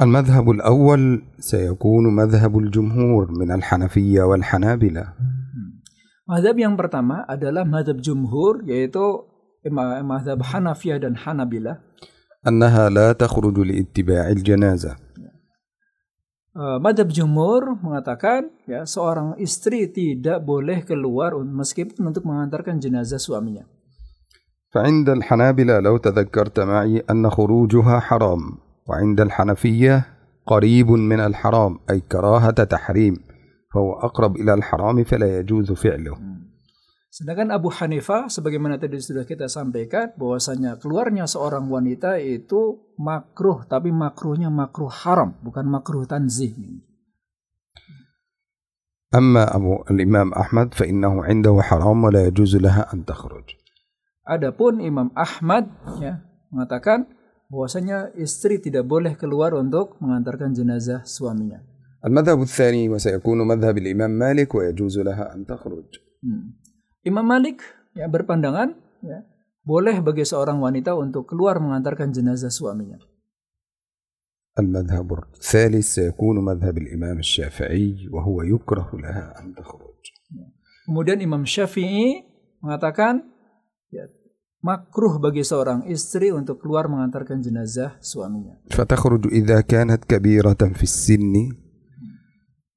المذهب 0.00 0.50
الأول 0.50 1.22
سيكون 1.38 2.04
مذهب 2.16 2.58
الجمهور 2.58 3.22
من 3.38 3.48
الحنفية 3.52 4.22
والحنابلة 4.22 5.04
Mazhab 6.22 6.56
yang 6.56 6.74
pertama 6.80 7.26
adalah 7.28 7.66
mazhab 7.68 8.00
jumhur 8.00 8.64
yaitu 8.64 9.28
ima- 9.60 10.00
mazhab 10.00 10.40
Hanafiyah 10.40 11.02
dan 11.02 11.18
Hanabilah. 11.18 11.82
أنها 12.47 12.89
لا 12.89 13.11
تخرج 13.11 13.59
لاتباع 13.59 14.29
الجنازة. 14.29 14.95
Madhab 16.57 17.13
jumhur 17.13 17.77
mengatakan 17.85 18.49
ya 18.65 18.81
seorang 18.81 19.37
istri 19.37 19.85
tidak 19.93 20.41
boleh 20.41 20.81
keluar 20.81 21.37
un- 21.37 21.53
meskipun 21.53 22.01
untuk 22.09 22.25
mengantarkan 22.25 22.81
jenazah 22.81 23.21
suaminya. 23.21 23.65
فعند 24.73 25.09
الحنابلة 25.09 25.79
لو 25.79 25.97
تذكرت 25.97 26.59
معي 26.59 27.03
أن 27.09 27.29
خروجها 27.29 27.99
حرام 27.99 28.41
وعند 28.89 29.21
الحنفية 29.21 30.05
قريب 30.45 30.89
من 30.91 31.19
الحرام 31.19 31.79
أي 31.89 31.99
كراهة 32.11 32.63
تحريم 32.63 33.15
فهو 33.73 33.93
أقرب 33.93 34.35
إلى 34.35 34.53
الحرام 34.53 35.03
فلا 35.03 35.39
يجوز 35.39 35.71
فعله. 35.71 36.36
Sedangkan 37.16 37.52
Abu 37.52 37.68
Hanifah 37.68 38.32
sebagaimana 38.32 38.80
tadi 38.80 38.96
sudah 38.96 39.28
kita 39.28 39.44
sampaikan 39.44 40.16
bahwasanya 40.16 40.80
keluarnya 40.80 41.28
seorang 41.28 41.68
wanita 41.68 42.16
itu 42.16 42.88
makruh 42.96 43.68
tapi 43.68 43.92
makruhnya 43.92 44.48
makruh 44.48 44.88
haram 44.88 45.36
bukan 45.44 45.68
makruh 45.68 46.08
tanzih. 46.08 46.56
أما 49.12 49.56
أبو 49.56 49.92
الإمام 49.92 50.32
أحمد 50.32 50.72
فإنه 50.74 51.24
عنده 51.24 51.52
حرام 51.60 52.04
ولا 52.04 52.32
يجوز 52.32 52.56
لها 52.64 52.96
أن 52.96 53.04
تخرج 53.04 53.60
Adapun 54.24 54.80
Imam 54.80 55.12
Ahmad 55.12 55.68
ya 56.00 56.24
mengatakan 56.48 57.12
bahwasanya 57.52 58.08
istri 58.16 58.56
tidak 58.56 58.88
boleh 58.88 59.12
keluar 59.20 59.52
untuk 59.52 60.00
mengantarkan 60.00 60.56
jenazah 60.56 61.04
suaminya. 61.04 61.60
المذهب 62.08 62.42
الثاني 62.42 62.88
وسيكون 62.88 63.38
مذهب 63.46 63.78
الإمام 63.78 64.10
مالك 64.10 64.54
ويجوز 64.54 64.98
لها 64.98 65.34
أن 65.36 65.44
تخرج 65.44 66.00
Hmm. 66.22 66.54
Imam 67.06 67.26
Malik 67.26 67.62
ya 67.98 68.06
berpandangan 68.06 68.74
ya 69.02 69.26
boleh 69.62 70.02
bagi 70.02 70.26
seorang 70.26 70.58
wanita 70.58 70.94
untuk 70.98 71.30
keluar 71.30 71.62
mengantarkan 71.62 72.10
jenazah 72.10 72.50
suaminya. 72.50 72.98
المذهب 74.58 75.12
الثالث 75.40 75.84
سيكون 75.84 76.44
مذهب 76.44 76.78
الإمام 76.78 77.18
الشافعي 77.18 78.12
وهو 78.12 78.42
يكره 78.42 78.90
لها 79.00 79.40
أن 79.40 79.56
تخرج 79.56 79.96
Kemudian 80.84 81.24
Imam 81.24 81.48
Syafi'i 81.48 82.20
mengatakan 82.60 83.24
ya, 83.88 84.04
makruh 84.60 85.16
bagi 85.16 85.40
seorang 85.40 85.88
istri 85.88 86.36
untuk 86.36 86.60
keluar 86.60 86.84
mengantarkan 86.84 87.40
jenazah 87.40 87.96
suaminya. 88.04 88.60
فتخرج 88.76 89.32
إذا 89.32 89.60
كانت 89.60 90.04
كبيرة 90.04 90.60
في 90.76 90.82
السن 90.82 91.32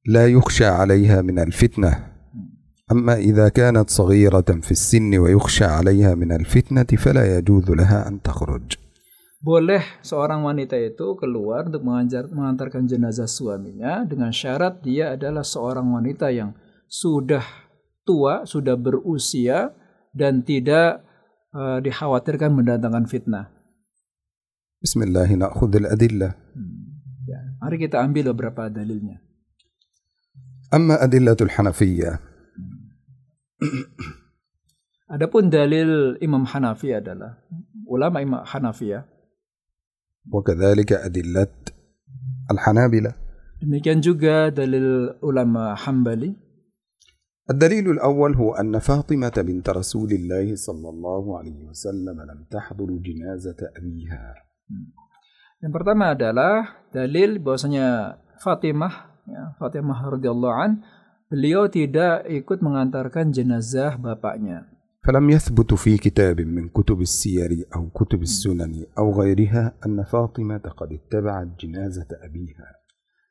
لا 0.08 0.32
يخشى 0.32 0.66
عليها 0.66 1.22
من 1.22 1.40
الفتنة 1.40 2.09
أما 2.90 3.18
إذا 3.18 3.50
كانت 3.50 3.90
صغيرة 3.90 4.50
في 4.62 4.72
السن 4.72 5.18
ويخشى 5.18 5.66
عليها 5.66 6.16
من 6.16 6.32
الفتنة 6.32 6.86
فلا 6.86 7.38
يجوز 7.38 7.66
لها 7.72 8.08
أن 8.08 8.22
تخرج 8.22 8.78
Boleh 9.46 10.02
seorang 10.02 10.42
wanita 10.42 10.74
itu 10.74 11.14
keluar 11.22 11.70
untuk 11.70 11.86
menganjar, 11.86 12.26
mengantarkan 12.34 12.90
jenazah 12.90 13.30
suaminya 13.30 14.02
dengan 14.02 14.34
syarat 14.34 14.82
dia 14.82 15.14
adalah 15.14 15.46
seorang 15.46 15.86
wanita 15.86 16.34
yang 16.34 16.58
sudah 16.90 17.46
tua, 18.02 18.50
sudah 18.50 18.74
berusia 18.74 19.70
dan 20.18 20.42
tidak 20.42 21.06
eh, 21.54 21.78
dikhawatirkan 21.78 22.58
mendatangkan 22.58 23.06
fitnah. 23.06 23.54
بسم 24.86 25.02
الله 25.02 25.30
نأخذ 25.42 25.72
الأدلة 25.76 26.30
Ya, 27.26 27.42
mari 27.58 27.82
kita 27.82 28.06
ambil 28.06 28.34
beberapa 28.34 28.70
dalilnya. 28.70 29.18
أما 30.74 31.06
أدلة 31.06 31.38
الحنفية 31.42 32.29
Adapun 35.06 35.54
dalil 35.54 36.18
Imam 36.18 36.44
Hanafi 36.50 36.98
adalah 36.98 37.38
ulama 37.86 38.22
Imam 38.22 38.42
Hanafiyah 38.44 39.06
وكذلك 40.26 40.90
أدلة 41.06 41.54
الحنابلة 42.52 43.12
Demikian 43.62 44.02
juga 44.02 44.50
dalil 44.50 45.14
ulama 45.22 45.78
Hambali. 45.78 46.34
الدليل 47.46 48.02
الأول 48.02 48.34
هو 48.36 48.58
أن 48.58 48.74
فاطمة 48.74 49.38
بنت 49.38 49.70
رسول 49.70 50.10
الله 50.12 50.58
صلى 50.58 50.90
الله 50.90 51.24
عليه 51.40 51.60
وسلم 51.70 52.18
لم 52.18 52.40
تحضر 52.50 52.90
جنازة 53.06 53.60
أبيها 53.78 54.24
Yang 55.62 55.72
pertama 55.78 56.18
adalah 56.18 56.82
dalil 56.90 57.38
bahwasanya 57.38 58.18
Fatimah 58.42 59.14
ya, 59.30 59.54
Fatimah 59.62 60.10
radhiyallahu 60.10 60.58
an 60.58 60.72
beliau 61.32 61.68
tidak 61.70 62.26
ikut 62.30 62.60
mengantarkan 62.62 63.34
jenazah 63.34 63.98
bapaknya. 64.00 64.72
فلم 65.06 65.30
يثبت 65.30 65.74
في 65.74 66.02
كتاب 66.02 66.42
من 66.42 66.74
كتب 66.74 67.02
السير 67.02 67.70
أو 67.76 67.94
كتب 67.94 68.22
السنن 68.26 68.90
أو 68.98 69.14
غيرها 69.14 69.78
أن 69.86 70.02
فاطمة 70.02 70.66
قد 70.74 70.90
اتبعت 70.98 71.48
جنازة 71.62 72.10
أبيها 72.26 72.70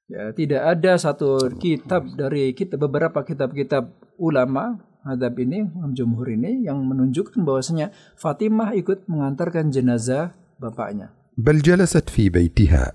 Ya, 0.05 0.37
tidak 0.37 0.61
ada 0.69 1.01
satu 1.01 1.49
kitab 1.57 2.05
dari 2.13 2.53
kita 2.53 2.77
beberapa 2.77 3.25
kitab-kitab 3.25 3.89
ulama 4.21 4.77
hadab 5.01 5.33
ini, 5.41 5.65
Imam 5.65 5.97
Jumhur 5.97 6.29
ini 6.29 6.69
yang 6.69 6.85
menunjukkan 6.85 7.41
bahwasanya 7.41 7.89
Fatimah 8.21 8.77
ikut 8.77 9.09
mengantarkan 9.09 9.73
jenazah 9.73 10.37
bapaknya. 10.61 11.09
بل 11.41 11.59
جلست 11.65 12.11
في 12.13 12.29
بيتها 12.29 12.93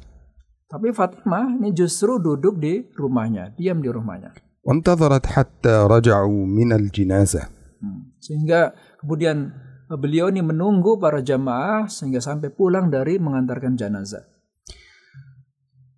Tapi 0.69 0.93
Fatimah 0.93 1.57
ini 1.57 1.73
justru 1.73 2.21
duduk 2.21 2.61
di 2.61 2.85
rumahnya, 2.93 3.57
diam 3.57 3.81
di 3.81 3.89
rumahnya. 3.89 4.37
وانتظرت 4.64 5.26
حتى 5.26 5.74
رجعوا 5.90 6.46
من 6.46 6.72
الجنازة 6.72 7.54
Hmm. 7.84 8.16
Sehingga 8.16 8.72
kemudian 8.96 9.52
eh, 9.92 9.98
beliau 10.00 10.32
ini 10.32 10.40
menunggu 10.40 10.96
para 10.96 11.20
jamaah 11.20 11.84
sehingga 11.84 12.24
sampai 12.24 12.48
pulang 12.48 12.88
dari 12.88 13.20
mengantarkan 13.20 13.76
jenazah. 13.76 14.24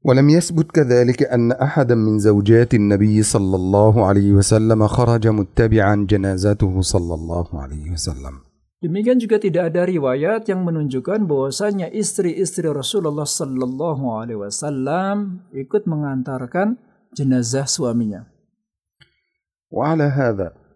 ولم 0.06 0.30
يثبت 0.30 0.70
كذلك 0.70 1.26
أن 1.34 1.50
أحدا 1.50 1.98
من 1.98 2.22
زوجات 2.22 2.78
النبي 2.78 3.22
صلى 3.26 3.56
الله 3.56 3.94
عليه 4.06 4.38
وسلم 4.38 4.78
خرج 4.86 5.24
متبعا 5.26 6.06
جنازته 6.06 6.72
صلى 6.80 7.14
الله 7.14 7.46
عليه 7.50 7.86
وسلم 7.90 8.34
Demikian 8.86 9.18
juga 9.18 9.42
tidak 9.42 9.74
ada 9.74 9.82
riwayat 9.82 10.46
yang 10.46 10.62
menunjukkan 10.62 11.26
bahwasanya 11.26 11.90
istri-istri 11.90 12.70
Rasulullah 12.70 13.26
Sallallahu 13.26 14.04
Alaihi 14.14 14.38
Wasallam 14.38 15.42
ikut 15.50 15.90
mengantarkan 15.90 16.78
jenazah 17.10 17.66
suaminya. 17.66 18.35
وعلى 19.70 20.04
هذا. 20.04 20.66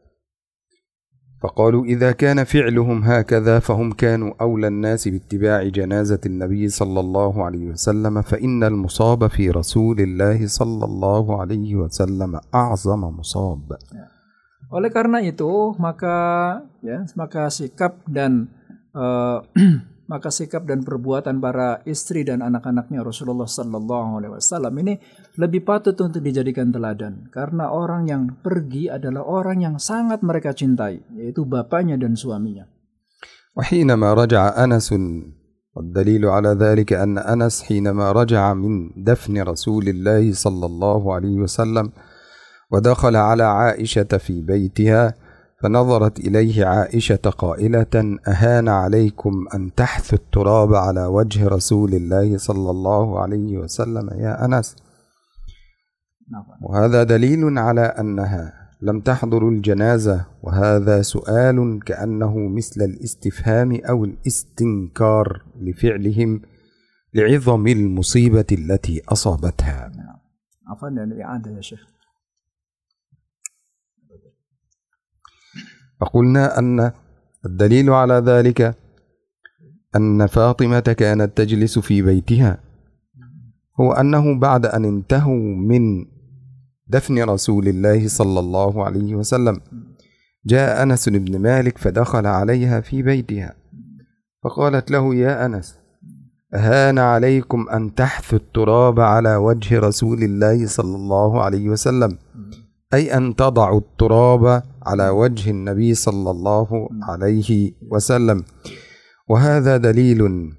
فقالوا 1.42 1.85
إذا 1.85 2.12
كان 2.12 2.44
فعلهم 2.44 3.02
هكذا 3.02 3.59
فهم 3.59 3.92
كانوا 3.92 4.32
أولى 4.40 4.66
الناس 4.68 5.09
باتباع 5.09 5.62
جنازة 5.62 6.20
النبي 6.26 6.68
صلى 6.68 7.00
الله 7.00 7.44
عليه 7.44 7.66
وسلم 7.66 8.23
فإن 8.23 8.64
المصاب 8.64 9.26
في 9.26 9.50
رسول 9.50 10.00
الله 10.00 10.47
صلى 10.47 10.85
الله 10.85 11.40
عليه 11.40 11.75
وسلم 11.75 12.40
أعظم 12.54 13.00
مصاب. 13.18 13.73
Oleh 14.70 14.87
karena 14.94 15.18
itu 15.18 15.75
maka 15.82 16.14
ya 16.78 17.02
maka 17.18 17.50
sikap 17.50 18.06
dan 18.06 18.47
eh, 18.94 19.38
maka 20.09 20.29
sikap 20.29 20.69
dan 20.69 20.85
perbuatan 20.85 21.41
para 21.41 21.81
istri 21.89 22.21
dan 22.21 22.45
anak-anaknya 22.45 23.01
Rasulullah 23.01 23.50
Sallallahu 23.50 24.21
Alaihi 24.21 24.33
Wasallam 24.38 24.74
ini 24.85 25.01
lebih 25.41 25.65
patut 25.65 25.97
untuk 25.97 26.21
dijadikan 26.21 26.69
teladan 26.69 27.25
karena 27.33 27.74
orang 27.74 28.05
yang 28.05 28.24
pergi 28.39 28.85
adalah 28.88 29.25
orang 29.25 29.65
yang 29.65 29.75
sangat 29.81 30.21
mereka 30.21 30.53
cintai 30.53 31.01
yaitu 31.17 31.43
bapaknya 31.45 31.97
dan 31.97 32.13
suaminya. 32.13 32.69
وحينما 33.55 34.13
رجع 34.13 34.63
أنس 34.63 34.91
والدليل 35.75 36.25
على 36.25 36.50
ذلك 36.59 36.93
أن 36.93 37.17
أنس 37.17 37.63
حينما 37.63 38.12
رجع 38.12 38.53
من 38.53 39.03
دفن 39.03 39.41
رسول 39.41 39.88
الله 39.88 40.31
صلى 40.31 40.65
الله 40.65 41.13
عليه 41.15 41.35
وسلم 41.39 41.91
ودخل 42.71 43.15
على 43.15 43.43
عائشة 43.43 44.12
في 44.17 44.41
بيتها 44.41 45.13
فنظرت 45.62 46.20
إليه 46.20 46.64
عائشة 46.64 47.16
قائلة 47.16 48.18
أهان 48.28 48.68
عليكم 48.68 49.44
أن 49.54 49.74
تحثوا 49.74 50.18
التراب 50.18 50.74
على 50.74 51.06
وجه 51.06 51.49
رسول 51.49 51.94
الله 51.94 52.38
صلى 52.38 52.70
الله 52.70 53.20
عليه 53.20 53.58
وسلم 53.58 54.10
يا 54.14 54.44
أنس. 54.44 54.76
وهذا 56.62 57.02
دليل 57.02 57.58
على 57.58 57.80
أنها 57.80 58.52
لم 58.82 59.00
تحضر 59.00 59.49
الجنازة 59.49 60.26
وهذا 60.42 61.02
سؤال 61.02 61.80
كأنه 61.86 62.38
مثل 62.38 62.80
الاستفهام 62.82 63.80
أو 63.88 64.04
الاستنكار 64.04 65.42
لفعلهم 65.60 66.40
لعظم 67.14 67.66
المصيبة 67.66 68.46
التي 68.52 69.02
أصابتها. 69.08 69.92
Apa 70.70 70.86
dan 70.94 71.10
ada 71.18 71.50
ya 71.50 71.62
فقلنا 76.00 76.58
أن 76.58 76.93
الدليل 77.47 77.91
على 77.91 78.15
ذلك 78.15 78.76
أن 79.97 80.26
فاطمة 80.26 80.80
كانت 80.80 81.36
تجلس 81.36 81.78
في 81.78 82.02
بيتها. 82.02 82.58
هو 83.80 83.93
أنه 83.93 84.39
بعد 84.39 84.67
أن 84.67 84.84
انتهوا 84.84 85.56
من 85.56 86.06
دفن 86.86 87.23
رسول 87.23 87.69
الله 87.69 88.08
صلى 88.08 88.41
الله 88.41 88.84
عليه 88.84 89.15
وسلم 89.15 89.60
جاء 90.47 90.82
أنس 90.82 91.08
بن 91.08 91.39
مالك 91.39 91.78
فدخل 91.78 92.26
عليها 92.26 92.80
في 92.80 93.02
بيتها. 93.02 93.54
فقالت 94.45 94.91
له 94.91 95.15
يا 95.15 95.47
أنس 95.47 95.78
أهان 96.54 96.99
عليكم 96.99 97.69
أن 97.69 97.95
تحثوا 97.95 98.39
التراب 98.39 99.00
على 99.00 99.36
وجه 99.36 99.78
رسول 99.78 100.23
الله 100.23 100.67
صلى 100.67 100.97
الله 100.97 101.43
عليه 101.43 101.69
وسلم؟ 101.69 102.19
أي 102.95 103.17
أن 103.17 103.36
تضعوا 103.36 103.80
التراب 103.80 104.63
على 104.86 105.08
وجه 105.08 105.50
النبي 105.50 105.95
صلى 105.95 106.30
الله 106.30 106.88
عليه 107.02 107.73
وسلم. 107.90 108.45
وهذا 109.28 109.76
دليل 109.76 110.50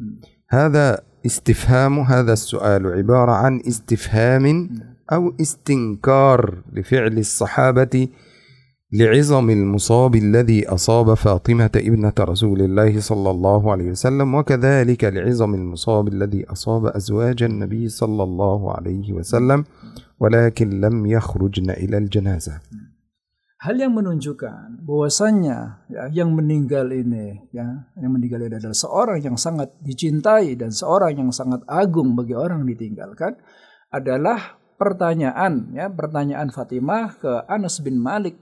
هذا 0.50 1.00
استفهام 1.26 2.00
هذا 2.00 2.34
السؤال 2.34 2.88
عبارة 2.88 3.32
عن 3.32 3.62
استفهام 3.68 4.70
أو 5.12 5.34
استنكار 5.42 6.64
لفعل 6.74 7.18
الصحابة 7.18 8.08
لعظم 8.94 9.50
المصاب 9.50 10.16
الذي 10.16 10.68
أصاب 10.68 11.14
فاطمة 11.14 11.70
ابنة 11.76 12.14
رسول 12.20 12.62
الله 12.62 13.00
صلى 13.00 13.32
الله 13.32 13.72
عليه 13.72 13.90
وسلم 13.92 14.36
وكذلك 14.36 15.04
لعظم 15.04 15.54
المصاب 15.54 16.08
الذي 16.08 16.46
أصاب 16.52 16.86
أزواج 16.86 17.44
النبي 17.44 17.90
صلى 17.90 18.24
الله 18.24 18.74
عليه 18.74 19.14
وسلم 19.14 19.64
ولكن 20.20 20.82
لم 20.82 21.06
يخرجن 21.06 21.70
إلى 21.70 21.98
الجنازة. 21.98 22.60
Hal 23.62 23.78
yang 23.78 23.94
menunjukkan 23.94 24.82
bahwasannya 24.82 25.86
ya, 25.86 26.10
yang 26.10 26.34
meninggal 26.34 26.90
ini 26.90 27.46
ya 27.54 27.86
yang 27.94 28.10
meninggal 28.10 28.42
ini 28.42 28.58
adalah 28.58 28.74
seorang 28.74 29.22
yang 29.22 29.38
sangat 29.38 29.70
dicintai 29.86 30.58
dan 30.58 30.74
seorang 30.74 31.22
yang 31.22 31.30
sangat 31.30 31.62
agung 31.70 32.18
bagi 32.18 32.34
orang 32.34 32.66
ditinggalkan 32.66 33.38
adalah 33.94 34.58
pertanyaan 34.82 35.78
ya 35.78 35.94
pertanyaan 35.94 36.50
Fatimah 36.50 37.22
ke 37.22 37.46
Anas 37.46 37.86
bin 37.86 38.02
Malik 38.02 38.34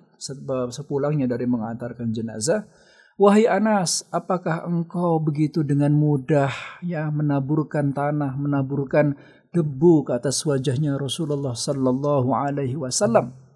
sepulangnya 0.71 1.27
dari 1.27 1.43
mengantarkan 1.43 2.15
jenazah 2.15 2.63
Wahai 3.19 3.51
Anas, 3.51 4.07
apakah 4.15 4.63
engkau 4.63 5.19
begitu 5.19 5.59
dengan 5.59 5.91
mudah 5.91 6.79
ya 6.79 7.11
menaburkan 7.11 7.91
tanah, 7.91 8.39
menaburkan 8.39 9.19
debu 9.51 10.07
ke 10.07 10.15
atas 10.15 10.39
wajahnya 10.47 10.95
Rasulullah 10.95 11.51
Sallallahu 11.51 12.31
Alaihi 12.31 12.79
Wasallam? 12.79 13.48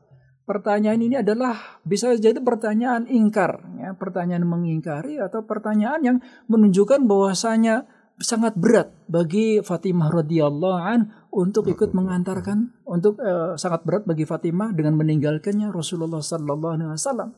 Pertanyaan 0.49 1.01
ini 1.05 1.21
adalah 1.21 1.81
bisa 1.85 2.09
jadi 2.17 2.41
pertanyaan 2.41 3.05
ingkar, 3.05 3.61
ya, 3.77 3.93
pertanyaan 3.93 4.49
mengingkari 4.49 5.21
atau 5.21 5.45
pertanyaan 5.45 6.01
yang 6.01 6.19
menunjukkan 6.49 7.05
bahwasanya 7.05 7.85
sangat 8.17 8.57
berat 8.57 8.89
bagi 9.13 9.61
Fatimah 9.61 10.09
radhiyallahu 10.09 10.79
an 10.81 11.01
untuk 11.31 11.69
ikut 11.69 11.93
mengantarkan 11.93 12.81
untuk 12.89 13.21
eh, 13.21 13.61
sangat 13.61 13.85
berat 13.85 14.09
bagi 14.09 14.25
Fatimah 14.25 14.73
dengan 14.73 14.97
meninggalkannya 14.97 15.69
Rasulullah 15.69 16.25
sallallahu 16.25 16.75
alaihi 16.81 16.91
wasallam. 16.97 17.37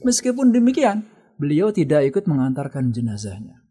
Meskipun 0.00 0.48
demikian, 0.48 1.04
beliau 1.36 1.68
tidak 1.70 2.08
ikut 2.08 2.24
mengantarkan 2.24 2.88
jenazahnya. 2.88 3.66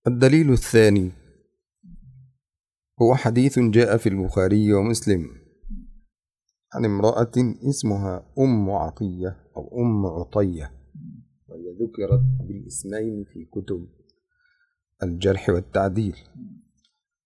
الدليل 0.00 0.52
الثاني 0.52 1.12
هو 3.02 3.14
حديث 3.14 3.58
جاء 3.58 3.96
في 3.96 4.08
البخاري 4.08 4.72
ومسلم 4.72 5.28
عن 6.75 6.85
امرأة 6.85 7.35
اسمها 7.63 8.35
أم 8.39 8.69
عطية 8.69 9.31
أو 9.57 9.63
أم 9.81 10.05
عطية 10.05 10.71
وهي 11.47 11.67
ذكرت 11.79 12.23
بالاسمين 12.47 13.23
في 13.31 13.47
كتب 13.47 13.87
الجرح 15.03 15.49
والتعديل 15.49 16.15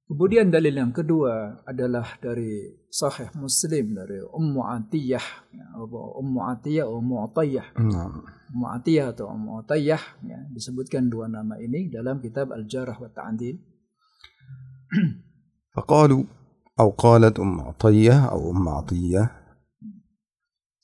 Kemudian 0.09 0.49
dalil 0.49 0.73
yang 0.73 0.89
kedua 0.89 1.62
adalah 1.69 2.17
dari 2.17 2.65
Sahih 2.89 3.29
Muslim 3.38 3.93
dari 3.93 4.17
Ummu 4.25 4.65
Atiyah, 4.65 5.25
ya, 5.53 5.65
Ummu 5.85 6.49
Atiyah, 6.49 6.89
Ummu 6.89 7.29
Atiyah, 7.29 7.77
نعم 7.77 8.13
Ummu 8.49 8.65
Atiyah 8.73 9.13
atau 9.13 9.29
Ummu 9.29 9.62
Atiyah, 9.62 10.01
ya, 10.25 10.49
disebutkan 10.49 11.13
dua 11.13 11.29
nama 11.29 11.62
ini 11.62 11.93
dalam 11.93 12.17
kitab 12.25 12.49
Al-Jarh 12.49 12.97
wa 12.97 13.05
Ta'dil. 13.13 13.62
فقالوا 15.77 16.23
أو 16.79 16.89
قالت 16.89 17.39
أم 17.39 17.62
عطية 17.62 18.25
أو 18.25 18.51
أم 18.51 18.69
عطية 18.69 19.38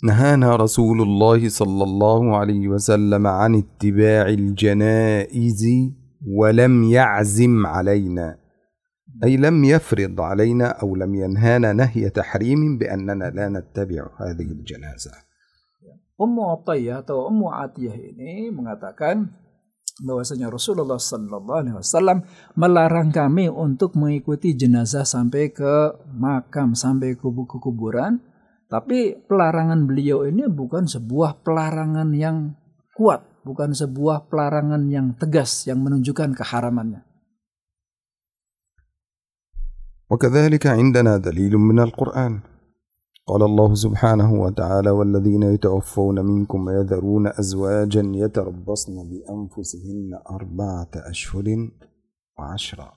نهانا 0.06 0.56
رسول 0.56 1.02
الله 1.02 1.50
صلى 1.50 1.84
الله 1.84 2.38
عليه 2.38 2.68
وسلم 2.68 3.28
عن 3.28 3.56
اتباع 3.56 4.26
الجنائز 4.30 5.64
ولم 6.28 6.84
يعزم 6.84 7.66
علينا 7.66 8.38
أي 9.24 9.38
لم 9.38 9.64
يفرض 9.64 10.22
علينا 10.22 10.68
أو 10.68 10.96
لم 10.96 11.16
ينهانا 11.16 11.74
نهي 11.74 12.10
تحريم 12.10 12.78
بأننا 12.78 13.30
لا 13.30 13.50
نتبع 13.50 14.02
هذه 14.22 14.48
الجنازة 14.58 15.12
Ummu 16.16 16.48
Atiyah 16.48 17.04
atau 17.04 17.28
Ummu 17.28 17.52
Atiyah 17.52 17.92
ini 17.92 18.48
mengatakan 18.48 19.36
bahwasanya 20.00 20.48
Rasulullah 20.48 20.96
Sallallahu 20.96 21.60
Alaihi 21.60 21.76
Wasallam 21.76 22.24
melarang 22.56 23.12
kami 23.12 23.52
untuk 23.52 24.00
mengikuti 24.00 24.56
jenazah 24.56 25.04
sampai 25.04 25.52
ke 25.52 25.92
makam 26.16 26.72
sampai 26.72 27.20
ke 27.20 27.58
kuburan. 27.60 28.24
Tapi 28.71 29.19
pelarangan 29.27 29.83
beliau 29.89 30.23
ini 30.27 30.47
bukan 30.47 30.87
sebuah 30.87 31.43
pelarangan 31.43 32.15
yang 32.15 32.55
kuat, 32.95 33.27
bukan 33.43 33.75
sebuah 33.75 34.31
pelarangan 34.31 34.87
yang 34.87 35.19
tegas 35.19 35.67
yang 35.67 35.83
menunjukkan 35.83 36.39
keharamannya. 36.39 37.11
وكذلك 40.11 40.67
عندنا 40.67 41.23
دليل 41.23 41.55
من 41.55 41.79
القرآن 41.79 42.41
قال 43.27 43.43
الله 43.43 43.75
سبحانه 43.75 44.31
وتعالى 44.43 44.91
والذين 44.91 45.43
يتوفون 45.43 46.19
منكم 46.27 46.67
ويذرون 46.67 47.27
أزواجا 47.27 48.03
يتربصن 48.15 48.97
بأنفسهن 49.11 50.11
أربعة 50.31 50.91
أشهر 50.95 51.47
وعشرا 52.39 52.91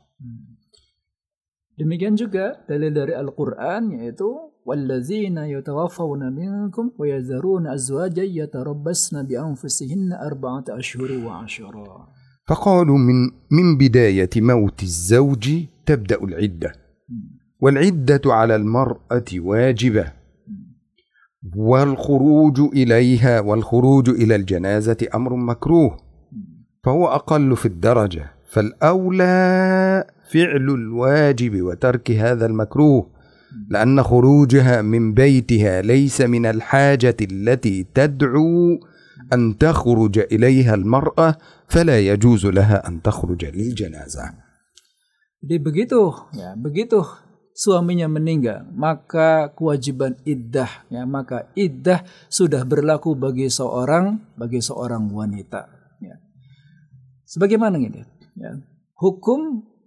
Demikian 1.74 2.14
juga 2.14 2.62
dalil 2.70 2.94
dari 2.94 3.14
Al-Quran 3.18 3.98
yaitu 3.98 4.30
وَالَّذِينَ 4.69 5.39
يَتَوَفَّوْنَ 5.39 6.33
مِنْكُمْ 6.33 6.91
وَيَذَرُونَ 6.99 7.67
أَزْوَاجًا 7.67 8.23
يَتَرَبَّصْنَ 8.23 9.23
بأنفسهن 9.23 10.13
أَرْبَعَةَ 10.13 10.65
أَشْهُرٍ 10.69 11.11
وَعَشْرًا 11.27 12.09
فقالوا 12.49 12.99
من 12.99 13.31
من 13.51 13.79
بداية 13.79 14.31
موت 14.37 14.83
الزوج 14.83 15.65
تبدأ 15.87 16.25
العدة. 16.25 16.73
والعدة 17.61 18.21
على 18.27 18.57
المرأة 18.57 19.25
واجبة. 19.37 20.13
والخروج 21.57 22.61
إليها 22.61 23.41
والخروج 23.41 24.09
إلى 24.09 24.35
الجنازة 24.35 24.97
أمر 25.15 25.37
مكروه. 25.37 25.97
فهو 26.85 27.07
أقل 27.07 27.57
في 27.57 27.67
الدرجة. 27.67 28.31
فالأولى 28.51 30.05
فعل 30.33 30.71
الواجب 30.71 31.63
وترك 31.63 32.11
هذا 32.11 32.47
المكروه. 32.47 33.18
لأن 33.69 34.03
خروجها 34.03 34.83
من 34.83 35.15
بيتها 35.15 35.83
ليس 35.83 36.21
من 36.21 36.47
الحاجة 36.47 37.17
التي 37.23 37.87
تدعو 37.95 38.79
أن 39.33 39.59
تخرج 39.59 40.19
إليها 40.19 40.75
المرأة 40.75 41.37
فلا 41.69 42.01
يجوز 42.01 42.47
لها 42.47 42.89
أن 42.89 43.03
تخرج 43.03 43.45
للجنازة. 43.45 44.49
Jadi 45.39 45.57
begitu 45.63 46.03
ya, 46.35 46.59
begitu 46.59 46.99
suaminya 47.55 48.11
meninggal, 48.11 48.67
maka 48.75 49.55
kewajiban 49.55 50.19
iddah 50.27 50.83
ya, 50.91 51.07
maka 51.07 51.47
iddah 51.55 52.03
sudah 52.27 52.67
berlaku 52.67 53.15
bagi 53.15 53.47
seorang 53.47 54.19
bagi 54.35 54.59
seorang 54.59 55.07
wanita 55.07 55.71
ya. 56.03 56.19
Sebagaimana 57.23 57.79
ini 57.79 58.03
ya, 58.35 58.59
hukum 58.99 59.63
uh, 59.63 59.78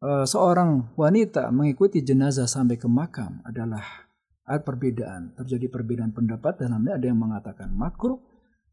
seorang 0.00 0.96
wanita 0.96 1.52
mengikuti 1.52 2.00
jenazah 2.00 2.48
sampai 2.48 2.80
ke 2.80 2.88
makam 2.88 3.44
adalah 3.44 4.08
ada 4.48 4.64
perbedaan, 4.64 5.36
terjadi 5.38 5.70
perbedaan 5.70 6.10
pendapat 6.10 6.58
dalamnya 6.58 6.98
ada 6.98 7.06
yang 7.06 7.20
mengatakan 7.20 7.70
makruh, 7.70 8.18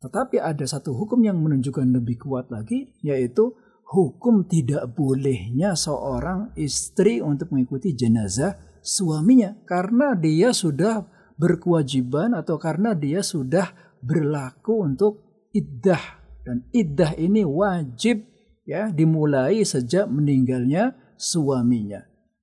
tetapi 0.02 0.42
ada 0.42 0.66
satu 0.66 0.96
hukum 0.96 1.22
yang 1.22 1.38
menunjukkan 1.38 1.86
lebih 1.94 2.26
kuat 2.26 2.50
lagi 2.50 2.98
yaitu 3.06 3.54
hukum 3.88 4.48
tidak 4.50 4.90
bolehnya 4.98 5.78
seorang 5.78 6.52
istri 6.58 7.22
untuk 7.22 7.54
mengikuti 7.54 7.94
jenazah 7.94 8.58
suaminya 8.82 9.54
karena 9.70 10.18
dia 10.18 10.52
sudah 10.56 11.06
berkewajiban 11.38 12.34
atau 12.34 12.58
karena 12.58 12.98
dia 12.98 13.22
sudah 13.22 13.72
berlaku 14.02 14.82
untuk 14.82 15.14
iddah. 15.54 16.20
Dan 16.42 16.64
iddah 16.72 17.14
ini 17.20 17.44
wajib 17.44 18.24
ya 18.64 18.90
dimulai 18.90 19.62
sejak 19.62 20.08
meninggalnya 20.08 20.96
suaminya 21.17 22.03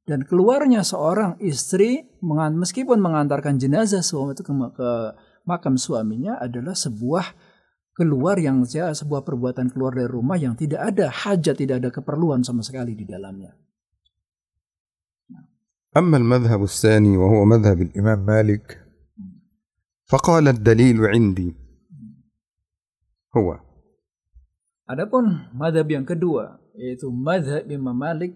dan 0.10 0.26
keluarnya 0.26 0.82
seorang 0.82 1.38
istri 1.38 2.10
meskipun 2.26 2.98
mengantarkan 2.98 3.62
jenazah 3.62 4.02
suami 4.02 4.34
itu 4.34 4.42
ke, 4.42 4.54
ke 4.74 4.90
makam 5.46 5.78
suaminya 5.78 6.42
adalah 6.42 6.74
sebuah 6.74 7.30
keluar 7.94 8.40
yang 8.40 8.66
ya, 8.66 8.90
sebuah 8.96 9.22
perbuatan 9.28 9.70
keluar 9.70 9.92
dari 9.94 10.08
rumah 10.08 10.40
yang 10.40 10.56
tidak 10.56 10.96
ada 10.96 11.12
hajat, 11.12 11.56
tidak 11.60 11.84
ada 11.84 11.90
keperluan 11.92 12.42
sama 12.48 12.64
sekali 12.64 12.96
di 12.96 13.04
dalamnya. 13.04 13.54
أما 15.90 16.18
المذهب 16.22 16.64
الثاني 16.64 17.18
وهو 17.18 17.46
مذهب 17.50 17.82
الإمام 17.82 18.20
مالك 18.26 18.86
فقال 20.06 20.48
الدليل 20.48 21.02
عندي 21.02 21.50
هو 23.34 23.58
Adapun 24.90 25.50
madhab 25.54 25.86
yang 25.90 26.06
kedua 26.06 26.62
yaitu 26.75 27.11
madhab 27.11 27.71
Imam 27.71 27.95
Malik, 27.95 28.35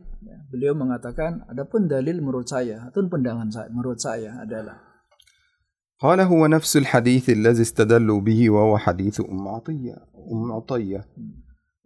beliau 0.51 0.75
mengatakan 0.79 1.43
adapun 1.51 1.91
dalil 1.91 2.23
menurut 2.23 2.47
saya 2.47 2.87
atau 2.87 3.03
pandangan 3.11 3.51
saya 3.51 3.69
menurut 3.75 3.99
saya 3.99 4.39
adalah. 4.43 4.89
قال 5.99 6.21
هو 6.21 6.47
نفس 6.47 6.77
الحديث 6.77 7.31
الذي 7.31 7.63
استدلوا 7.63 8.21
به 8.21 8.51
وهو 8.51 8.79
حديث 8.79 9.21
أم 9.21 9.49
عطية 9.49 9.99
أم 10.33 10.53
عطية 10.53 11.05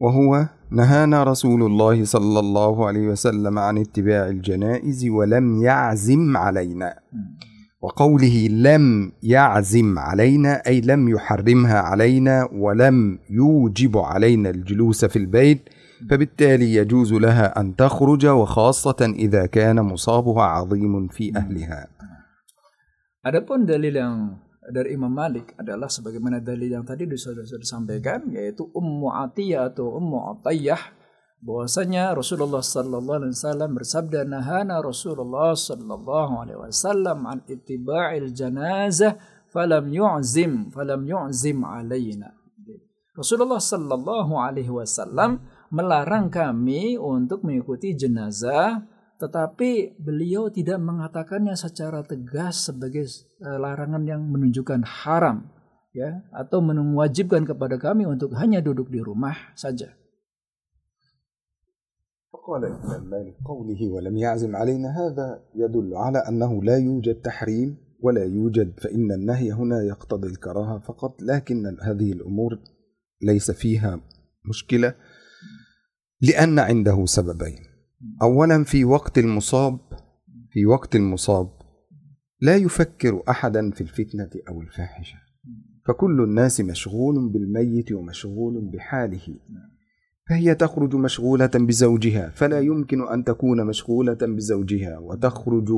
وهو 0.01 0.49
نهانا 0.71 1.25
رسول 1.25 1.63
الله 1.63 2.05
صلى 2.05 2.39
الله 2.39 2.87
عليه 2.87 3.09
وسلم 3.09 3.59
عن 3.59 3.79
اتباع 3.79 4.29
الجنائز 4.29 5.09
ولم 5.09 5.63
يعزم 5.63 6.37
علينا 6.37 6.99
وقوله 7.81 8.49
لم 8.53 9.13
يعزم 9.23 9.99
علينا 9.99 10.53
أي 10.67 10.81
لم 10.81 11.09
يحرمها 11.09 11.79
علينا 11.79 12.49
ولم 12.53 13.19
يوجب 13.31 13.99
علينا 13.99 14.51
الجلوس 14.51 15.05
في 15.05 15.17
البيت 15.17 15.69
فبالتالي 16.11 16.75
يجوز 16.75 17.13
لها 17.13 17.61
أن 17.61 17.77
تخرج 17.77 18.27
وخاصة 18.27 19.01
إذا 19.01 19.47
كان 19.47 19.81
مصابها 19.81 20.43
عظيم 20.43 21.09
في 21.09 21.37
أهلها 21.37 21.89
Adapun 23.23 23.63
dalil 23.63 23.95
yang 23.95 24.35
dari 24.67 24.99
Imam 24.99 25.15
Malik 25.15 25.55
adalah 25.55 25.87
sebagaimana 25.87 26.43
dalil 26.43 26.75
yang 26.75 26.83
tadi 26.83 27.07
sudah, 27.15 27.47
disampaikan 27.47 28.27
yaitu 28.35 28.67
Ummu 28.67 29.15
Atiyah 29.15 29.71
atau 29.71 29.95
Ummu 29.95 30.43
Atiyah 30.43 30.91
bahwasanya 31.39 32.19
Rasulullah 32.19 32.63
sallallahu 32.63 33.23
alaihi 33.23 33.35
wasallam 33.39 33.71
bersabda 33.79 34.27
nahana 34.27 34.83
Rasulullah 34.83 35.55
sallallahu 35.55 36.47
alaihi 36.47 36.67
wasallam 36.67 37.27
an 37.31 37.47
ittiba'il 37.47 38.35
janazah 38.35 39.19
falam 39.55 39.87
yu'zim 39.87 40.75
falam 40.75 41.07
yu'zim 41.07 41.63
alaina. 41.63 42.35
Rasulullah 43.15 43.63
sallallahu 43.63 44.35
alaihi 44.35 44.73
wasallam 44.73 45.43
melarang 45.74 46.32
kami 46.32 46.96
untuk 46.96 47.44
mengikuti 47.44 47.94
jenazah 47.94 48.84
tetapi 49.18 49.98
beliau 49.98 50.54
tidak 50.54 50.78
mengatakannya 50.78 51.58
secara 51.58 52.06
tegas 52.06 52.70
sebagai 52.70 53.10
eh, 53.42 53.58
larangan 53.58 54.06
yang 54.06 54.22
menunjukkan 54.30 54.86
haram 54.86 55.50
ya 55.90 56.22
atau 56.30 56.62
mewajibkan 56.62 57.42
kepada 57.42 57.82
kami 57.82 58.06
untuk 58.06 58.38
hanya 58.38 58.62
duduk 58.62 58.94
di 58.94 59.02
rumah 59.02 59.36
saja. 59.58 59.94
فقال 62.28 62.66
الإمام 62.66 63.04
مالك 63.10 63.36
قوله 63.46 63.82
ولم 63.92 64.18
يعزم 64.18 64.56
علينا 64.56 64.90
هذا 64.90 65.44
يدل 65.56 65.96
على 65.96 66.20
أنه 66.30 66.64
لا 66.64 66.78
يوجد 66.78 67.16
تحريم 67.24 67.78
ولا 68.04 68.24
يوجد 68.24 68.80
فإن 68.80 69.12
النهي 69.12 69.52
هنا 69.52 69.82
يقتضي 69.84 70.28
الكراهة 70.28 70.80
فقط 70.80 71.22
لكن 71.22 71.78
هذه 71.82 72.12
الأمور 72.12 72.60
ليس 73.22 73.52
فيها 73.52 74.00
مشكلة 74.50 74.94
لأن 76.23 76.59
عنده 76.59 77.07
سببين. 77.07 77.59
أولا 78.23 78.65
في 78.65 78.85
وقت 78.85 79.19
المصاب 79.19 79.79
في 80.51 80.67
وقت 80.67 80.97
المصاب 80.97 81.49
لا 82.41 82.57
يفكر 82.57 83.23
أحدا 83.29 83.71
في 83.71 83.81
الفتنة 83.81 84.31
أو 84.49 84.61
الفاحشة. 84.61 85.17
فكل 85.87 86.21
الناس 86.21 86.61
مشغول 86.61 87.29
بالميت 87.29 87.93
ومشغول 87.93 88.71
بحاله. 88.73 89.37
فهي 90.29 90.55
تخرج 90.55 90.95
مشغولة 90.95 91.51
بزوجها 91.55 92.29
فلا 92.35 92.61
يمكن 92.61 93.09
أن 93.09 93.25
تكون 93.25 93.67
مشغولة 93.67 94.19
بزوجها. 94.23 94.99
وتخرج 94.99 95.71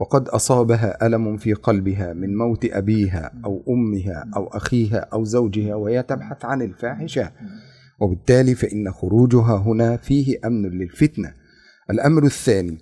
وقد 0.00 0.28
أصابها 0.28 1.06
ألم 1.06 1.36
في 1.36 1.52
قلبها 1.52 2.12
من 2.12 2.36
موت 2.36 2.64
أبيها 2.64 3.32
أو 3.44 3.64
أمها 3.68 4.30
أو 4.36 4.46
أخيها 4.46 4.98
أو 4.98 5.24
زوجها 5.24 5.74
وهي 5.74 6.02
تبحث 6.02 6.44
عن 6.44 6.62
الفاحشة. 6.62 7.32
وبالتالي 8.00 8.54
فإن 8.54 8.92
خروجها 8.92 9.56
هنا 9.56 9.96
فيه 9.96 10.38
أمن 10.44 10.62
للفتنة. 10.78 11.32
الأمر 11.90 12.24
الثاني 12.24 12.78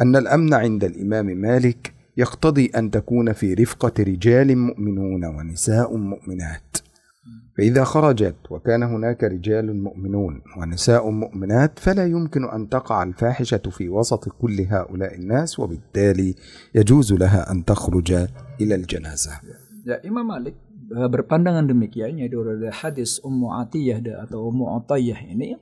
أن 0.00 0.16
الأمن 0.16 0.54
عند 0.54 0.84
الإمام 0.84 1.26
مالك 1.26 1.92
يقتضي 2.16 2.66
أن 2.76 2.90
تكون 2.90 3.32
في 3.32 3.54
رفقة 3.54 3.92
رجال 4.02 4.58
مؤمنون 4.58 5.24
ونساء 5.24 5.96
مؤمنات. 5.96 6.76
فإذا 7.58 7.84
خرجت 7.84 8.36
وكان 8.50 8.82
هناك 8.82 9.24
رجال 9.24 9.82
مؤمنون 9.82 10.42
ونساء 10.58 11.10
مؤمنات 11.10 11.78
فلا 11.78 12.06
يمكن 12.06 12.44
أن 12.44 12.68
تقع 12.68 13.02
الفاحشة 13.02 13.62
في 13.70 13.88
وسط 13.88 14.28
كل 14.28 14.66
هؤلاء 14.70 15.14
الناس 15.14 15.60
وبالتالي 15.60 16.34
يجوز 16.74 17.12
لها 17.12 17.52
أن 17.52 17.64
تخرج 17.64 18.12
إلى 18.60 18.74
الجنازة. 18.74 19.30
Imam 20.04 20.26
Malik 20.30 20.54
eh, 20.54 20.71
berpandangan 20.90 21.70
demikian 21.70 22.18
yaitu 22.18 22.42
dari 22.42 22.72
hadis 22.72 23.22
Ummu 23.22 23.54
Atiyah 23.62 24.02
atau 24.26 24.50
Ummu 24.50 24.82
Atiyah 24.82 25.20
ini 25.30 25.54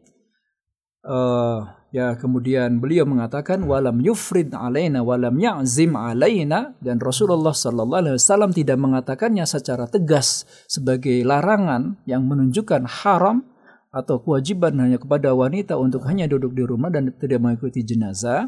eh, 1.05 1.59
ya 1.91 2.15
kemudian 2.17 2.79
beliau 2.79 3.05
mengatakan 3.05 3.67
walam 3.67 3.99
yufrid 4.01 4.55
alaina 4.55 5.03
walam 5.03 5.37
ya'zim 5.37 5.93
alaina 5.99 6.73
dan 6.81 7.03
Rasulullah 7.03 7.53
sallallahu 7.53 8.01
alaihi 8.01 8.17
wasallam 8.17 8.51
tidak 8.55 8.79
mengatakannya 8.79 9.45
secara 9.45 9.91
tegas 9.91 10.49
sebagai 10.71 11.21
larangan 11.27 11.99
yang 12.07 12.25
menunjukkan 12.25 12.87
haram 12.87 13.45
atau 13.91 14.23
kewajiban 14.23 14.79
hanya 14.79 15.03
kepada 15.03 15.35
wanita 15.35 15.75
untuk 15.75 16.07
hanya 16.07 16.31
duduk 16.31 16.55
di 16.55 16.63
rumah 16.63 16.95
dan 16.95 17.11
tidak 17.19 17.43
mengikuti 17.43 17.83
jenazah. 17.83 18.47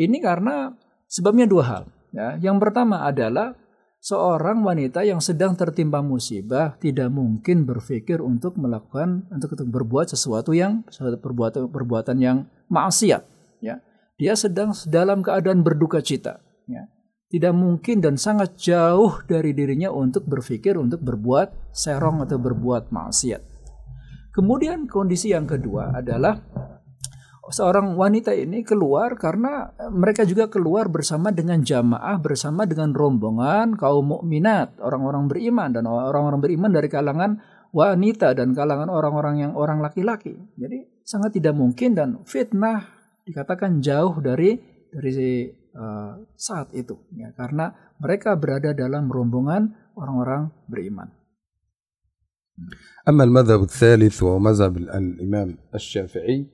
Ini 0.00 0.16
karena 0.24 0.72
sebabnya 1.04 1.44
dua 1.44 1.64
hal. 1.68 1.84
Ya. 2.16 2.40
Yang 2.40 2.56
pertama 2.64 3.04
adalah 3.04 3.59
seorang 4.00 4.64
wanita 4.64 5.04
yang 5.04 5.20
sedang 5.20 5.52
tertimpa 5.54 6.00
musibah 6.00 6.74
tidak 6.80 7.12
mungkin 7.12 7.68
berpikir 7.68 8.24
untuk 8.24 8.56
melakukan 8.56 9.28
untuk, 9.28 9.52
berbuat 9.68 10.10
sesuatu 10.10 10.56
yang 10.56 10.82
perbuatan 10.90 11.68
perbuatan 11.68 12.16
yang 12.18 12.48
maksiat 12.72 13.22
ya. 13.60 13.84
Dia 14.16 14.36
sedang 14.36 14.72
dalam 14.88 15.20
keadaan 15.20 15.60
berduka 15.60 16.00
cita 16.00 16.40
ya. 16.64 16.88
Tidak 17.30 17.54
mungkin 17.54 18.02
dan 18.02 18.18
sangat 18.18 18.58
jauh 18.58 19.22
dari 19.22 19.54
dirinya 19.54 19.94
untuk 19.94 20.26
berpikir 20.26 20.74
untuk 20.74 20.98
berbuat 21.06 21.70
serong 21.70 22.26
atau 22.26 22.42
berbuat 22.42 22.90
maksiat. 22.90 23.42
Kemudian 24.34 24.90
kondisi 24.90 25.30
yang 25.30 25.46
kedua 25.46 25.94
adalah 25.94 26.42
seorang 27.49 27.93
wanita 27.93 28.33
ini 28.33 28.65
keluar 28.65 29.13
karena 29.21 29.69
mereka 29.93 30.25
juga 30.25 30.49
keluar 30.49 30.89
bersama 30.89 31.29
dengan 31.29 31.61
jamaah 31.61 32.17
bersama 32.17 32.65
dengan 32.65 32.89
rombongan 32.89 33.77
kaum 33.77 34.17
mukminat 34.17 34.81
orang-orang 34.81 35.29
beriman 35.29 35.69
dan 35.69 35.85
orang-orang 35.85 36.41
beriman 36.41 36.71
dari 36.73 36.89
kalangan 36.89 37.37
wanita 37.69 38.33
dan 38.33 38.57
kalangan 38.57 38.89
orang-orang 38.89 39.45
yang 39.45 39.51
orang 39.53 39.77
laki-laki 39.77 40.33
jadi 40.57 40.89
sangat 41.05 41.37
tidak 41.37 41.53
mungkin 41.53 41.93
dan 41.93 42.09
fitnah 42.25 42.89
dikatakan 43.29 43.77
jauh 43.77 44.17
dari 44.25 44.57
dari 44.89 45.45
uh, 45.77 46.17
saat 46.33 46.73
itu 46.73 46.97
ya 47.13 47.29
karena 47.37 47.93
mereka 48.01 48.33
berada 48.33 48.73
dalam 48.73 49.05
rombongan 49.05 49.93
orang-orang 49.93 50.49
beriman 50.65 51.09
أما 53.03 53.23
المذهب 53.23 53.67
الثالث 53.67 54.23
وهو 54.23 54.39
مذهب 54.39 54.77
الإمام 54.77 55.75
الشافعي 55.75 56.47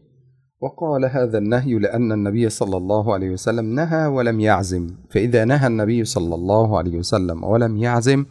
وقال 0.60 1.04
هذا 1.04 1.38
النهي 1.38 1.74
لأن 1.74 2.12
النبي 2.12 2.48
صلى 2.48 2.76
الله 2.76 3.14
عليه 3.14 3.30
وسلم 3.30 3.74
نهى 3.74 4.06
ولم 4.06 4.40
يعزم. 4.40 4.90
فإذا 5.10 5.44
نهى 5.44 5.66
النبي 5.66 6.04
صلى 6.04 6.34
الله 6.34 6.78
عليه 6.78 6.98
وسلم 6.98 7.44
ولم 7.44 7.76
يعزم 7.76 8.24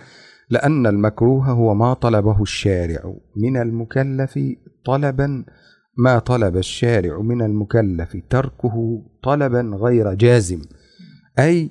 لأن 0.49 0.87
المكروه 0.87 1.45
هو 1.45 1.73
ما 1.73 1.93
طلبه 1.93 2.41
الشارع. 2.41 3.13
من 3.35 3.57
المكلف 3.57 4.39
طلبا 4.85 5.45
ما 5.97 6.19
طلب 6.19 6.57
الشارع. 6.57 7.21
من 7.21 7.41
المكلف 7.41 8.17
تركه 8.29 9.03
طلبا 9.23 9.77
غير 9.81 10.13
جازم. 10.13 10.61
أي 11.39 11.69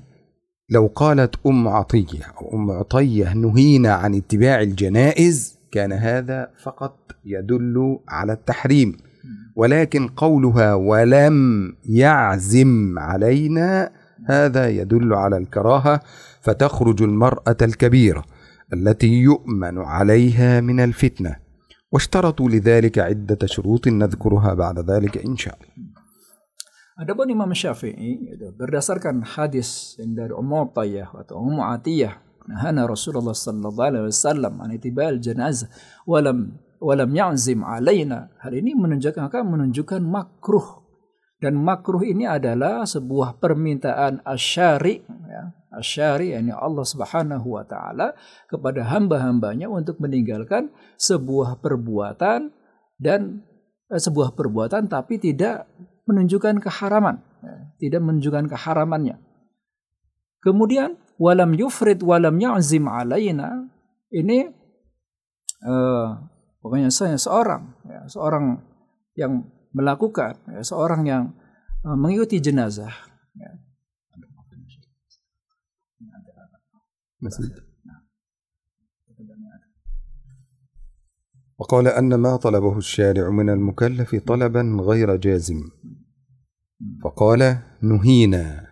لو 0.71 0.91
قالت 0.95 1.35
أم 1.47 1.69
عطية 1.69 2.25
أو 2.41 2.57
أم 2.57 2.71
عطية 2.71 3.35
نهينا 3.35 3.93
عن 3.93 4.15
اتباع 4.15 4.61
الجنائز 4.61 5.59
كان 5.73 5.93
هذا 5.93 6.51
فقط 6.63 6.97
يدل 7.25 7.99
على 8.09 8.33
التحريم. 8.33 8.97
ولكن 9.57 10.09
قولها 10.09 10.75
ولم 10.75 11.37
يعزم 11.85 12.99
علينا 12.99 13.91
هذا 14.27 14.69
يدل 14.69 15.15
على 15.15 15.37
الكراهه 15.37 16.01
فتخرج 16.41 17.03
المراه 17.03 17.57
الكبيره 17.63 18.25
التي 18.73 19.13
يؤمن 19.13 19.79
عليها 19.79 20.61
من 20.61 20.81
الفتنه 20.81 21.37
واشترطوا 21.93 22.49
لذلك 22.49 22.99
عده 22.99 23.47
شروط 23.47 23.89
نذكرها 23.89 24.55
بعد 24.55 24.91
ذلك 24.91 25.27
ان 25.27 25.37
شاء 25.37 25.55
الله 25.55 25.95
Adapun 26.95 27.27
Imam 27.27 27.51
Syafi'i 27.51 28.39
berdasarkan 28.55 29.27
hadis 29.27 29.99
yang 29.99 30.15
dari 30.15 30.31
Ummu 30.31 30.71
Tayyah 30.71 31.11
atau 31.11 31.43
Ummu 31.43 31.59
Atiyah 31.59 32.23
nahana 32.47 32.87
Rasulullah 32.87 33.35
sallallahu 33.35 33.83
alaihi 33.83 34.07
wasallam 34.15 34.63
an 34.63 34.71
itibal 34.71 35.19
janazah 35.19 35.67
walam 36.07 36.55
walam 36.85 37.11
ya'zim 37.17 37.65
alaina. 37.65 38.29
Hal 38.45 38.53
ini 38.53 38.77
menunjukkan 38.77 39.33
akan 39.33 39.43
menunjukkan 39.57 40.05
makruh. 40.05 40.85
Dan 41.41 41.61
makruh 41.61 42.05
ini 42.05 42.29
adalah 42.29 42.85
sebuah 42.85 43.37
permintaan 43.37 44.25
asyari 44.25 45.05
ya, 45.05 45.53
asyari 45.77 46.33
yakni 46.33 46.57
Allah 46.57 46.87
Subhanahu 46.87 47.61
wa 47.61 47.65
taala 47.69 48.17
kepada 48.49 48.87
hamba-hambanya 48.89 49.69
untuk 49.69 50.01
meninggalkan 50.01 50.73
sebuah 50.97 51.61
perbuatan 51.61 52.49
dan 52.97 53.45
eh, 53.93 54.01
sebuah 54.01 54.33
perbuatan 54.33 54.89
tapi 54.89 55.21
tidak 55.21 55.69
menunjukkan 56.09 56.65
keharaman, 56.65 57.21
ya, 57.45 57.57
tidak 57.77 58.01
menunjukkan 58.01 58.49
keharamannya. 58.49 59.21
Kemudian 60.41 60.97
walam 61.21 61.53
yufrid 61.53 62.01
walam 62.01 62.41
ya'zim 62.41 62.89
alaina 62.89 63.69
ini 64.09 64.49
uh, 65.65 66.25
pokoknya 66.65 66.89
saya 66.89 67.21
seorang 67.21 67.77
ya, 67.85 68.09
seorang 68.09 68.57
yang 69.21 69.45
melakukan 69.77 70.41
ya, 70.49 70.65
seorang 70.65 71.05
yang 71.05 71.37
uh, 71.85 71.93
mengikuti 71.93 72.41
jenazah 72.41 72.93
ya. 73.37 73.53
وقال 81.59 81.89
أن 81.89 82.15
ما 82.15 82.37
طلبه 82.37 82.79
الشارع 82.79 83.31
من 83.31 83.49
المكلف 83.51 84.15
طلبا 84.15 84.77
غير 84.81 85.17
جازم. 85.17 85.61
فقال 87.05 87.59
نهينا. 87.83 88.67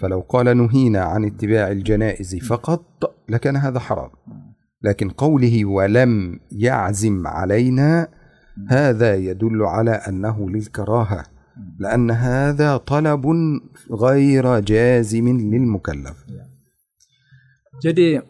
فلو 0.00 0.20
قال 0.20 0.56
نهينا 0.56 1.00
عن 1.00 1.24
اتباع 1.24 1.70
الجنائز 1.70 2.36
فقط 2.36 3.14
لكان 3.28 3.56
هذا 3.56 3.78
حرام. 3.78 4.10
لكن 4.84 5.08
قوله 5.10 5.64
ولم 5.64 6.40
يعزم 6.52 7.26
علينا 7.26 8.08
هذا 8.68 9.14
يدل 9.14 9.62
على 9.62 9.90
انه 9.90 10.50
للكراهه 10.50 11.24
لأن 11.78 12.10
هذا 12.10 12.76
طلب 12.76 13.24
غير 13.90 14.60
جازم 14.60 15.26
للمكلف 15.28 16.16
Jadi 17.74 18.22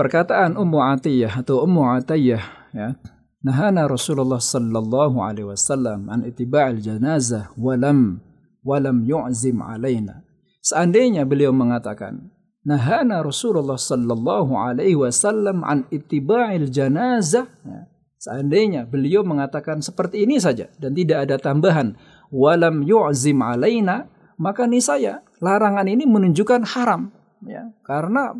perkataan 0.00 0.56
Ummu 0.56 0.80
Atiyah 0.80 1.28
atau 1.28 1.60
Ummu 1.68 1.84
Atiyah 2.00 2.40
ya 2.72 2.96
nahana 3.44 3.84
Rasulullah 3.84 4.40
sallallahu 4.40 5.20
alaihi 5.20 5.52
wasallam 5.52 6.08
an 6.08 6.24
ittiba'il 6.24 6.80
janazah 6.80 7.52
walam 7.60 8.24
walam 8.64 9.04
yu'zim 9.04 9.60
alaina 9.60 10.24
Seandainya 10.66 11.22
beliau 11.22 11.54
mengatakan, 11.54 12.26
Nahana 12.66 13.22
Rasulullah 13.22 13.78
sallallahu 13.78 14.58
alaihi 14.58 14.98
wasallam 14.98 15.62
an 15.62 15.86
ittiba'il 15.94 16.66
janazah. 16.66 17.46
Ya. 17.62 17.86
Seandainya 18.18 18.90
beliau 18.90 19.22
mengatakan 19.22 19.78
seperti 19.78 20.26
ini 20.26 20.42
saja 20.42 20.66
dan 20.82 20.98
tidak 20.98 21.30
ada 21.30 21.38
tambahan 21.38 21.94
walam 22.34 22.82
yu'zim 22.82 23.38
alaina, 23.38 24.10
maka 24.34 24.66
niscaya 24.66 25.22
larangan 25.38 25.86
ini 25.86 26.10
menunjukkan 26.10 26.66
haram 26.74 27.14
ya. 27.46 27.70
Karena 27.86 28.34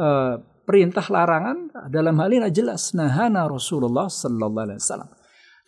uh, 0.00 0.40
perintah 0.64 1.04
larangan 1.04 1.68
dalam 1.92 2.16
hal 2.16 2.32
ini 2.32 2.48
jelas 2.48 2.96
nahana 2.96 3.44
Rasulullah 3.44 4.08
sallallahu 4.08 4.64
alaihi 4.72 4.80
wasallam. 4.80 5.10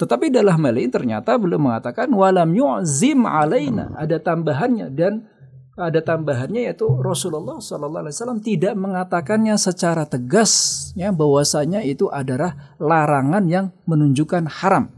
Tetapi 0.01 0.33
dalam 0.33 0.57
hal 0.57 0.75
ini 0.81 0.89
ternyata 0.89 1.37
beliau 1.37 1.61
mengatakan 1.61 2.09
walam 2.17 2.57
yu'zim 2.57 3.29
alaina, 3.29 3.93
ada 4.01 4.17
tambahannya 4.17 4.89
dan 4.97 5.29
ada 5.73 6.05
tambahannya 6.05 6.69
yaitu 6.69 6.85
Rasulullah 7.01 7.57
Sallallahu 7.57 8.05
Alaihi 8.05 8.15
Wasallam 8.17 8.41
tidak 8.45 8.75
mengatakannya 8.77 9.57
secara 9.57 10.05
tegas 10.05 10.53
ya 10.93 11.09
bahwasanya 11.09 11.81
itu 11.81 12.13
adalah 12.13 12.77
larangan 12.77 13.49
yang 13.49 13.73
menunjukkan 13.89 14.53
haram. 14.61 14.93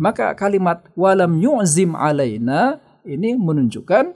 Maka 0.00 0.32
kalimat 0.36 0.88
walam 0.96 1.40
yu'zim 1.40 1.96
alaina 1.96 2.80
ini 3.04 3.36
menunjukkan 3.36 4.12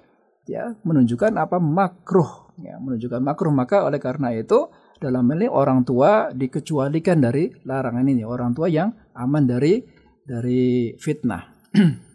ya 0.48 0.76
menunjukkan 0.84 1.36
apa 1.36 1.56
makruh 1.60 2.52
ya 2.60 2.76
menunjukkan 2.80 3.20
makruh 3.20 3.52
maka 3.52 3.84
oleh 3.84 4.00
karena 4.00 4.32
itu 4.36 4.68
dalam 5.00 5.24
ini 5.32 5.48
orang 5.48 5.84
tua 5.84 6.28
dikecualikan 6.32 7.24
dari 7.24 7.48
larangan 7.64 8.04
ini 8.04 8.24
orang 8.24 8.52
tua 8.52 8.68
yang 8.68 8.92
aman 9.16 9.44
dari 9.48 9.80
dari 10.24 10.92
fitnah. 10.96 11.44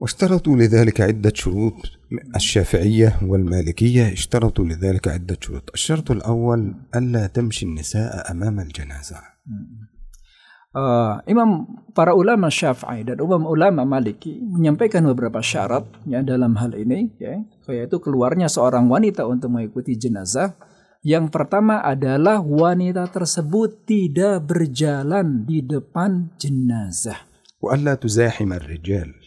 واشترطوا 0.00 0.56
لذلك 0.56 1.00
عدة 1.00 1.32
شروط 1.34 1.74
الشافعية 2.36 3.18
والمالكية 3.22 4.12
اشترطوا 4.12 4.64
لذلك 4.64 5.08
عدة 5.08 5.36
شروط 5.40 5.70
الشرط 5.74 6.10
الأول 6.10 6.74
ألا 6.96 7.26
تمشي 7.26 7.66
النساء 7.66 8.30
أمام 8.30 8.60
الجنازة 8.60 9.16
Uh, 10.76 11.24
Imam 11.24 11.64
para 11.96 12.12
ulama 12.12 12.52
Syafi'i 12.52 13.00
dan 13.00 13.16
umum 13.24 13.48
ulama 13.48 13.88
Maliki 13.88 14.44
menyampaikan 14.44 15.08
beberapa 15.08 15.40
syarat 15.40 15.88
ya 16.04 16.20
dalam 16.20 16.52
hal 16.60 16.76
ini 16.76 17.16
ya 17.16 17.40
yaitu 17.72 17.96
keluarnya 17.96 18.44
seorang 18.44 18.84
wanita 18.84 19.24
untuk 19.24 19.56
mengikuti 19.56 19.96
jenazah. 19.96 20.52
Yang 21.00 21.32
pertama 21.32 21.80
adalah 21.80 22.44
wanita 22.44 23.08
tersebut 23.08 23.88
tidak 23.88 24.44
berjalan 24.44 25.48
di 25.48 25.64
depan 25.64 26.36
jenazah. 26.36 27.24
وألا 27.56 27.94
تزاحم 27.94 28.52
الرجال 28.52 29.19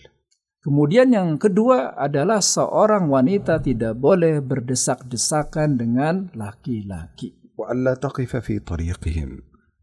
Kemudian 0.64 1.12
yang 1.12 1.36
kedua 1.36 1.92
adalah 1.92 2.40
seorang 2.40 3.12
wanita 3.12 3.60
tidak 3.60 4.00
boleh 4.00 4.40
berdesak-desakan 4.40 5.76
dengan 5.76 6.32
laki-laki. 6.32 7.36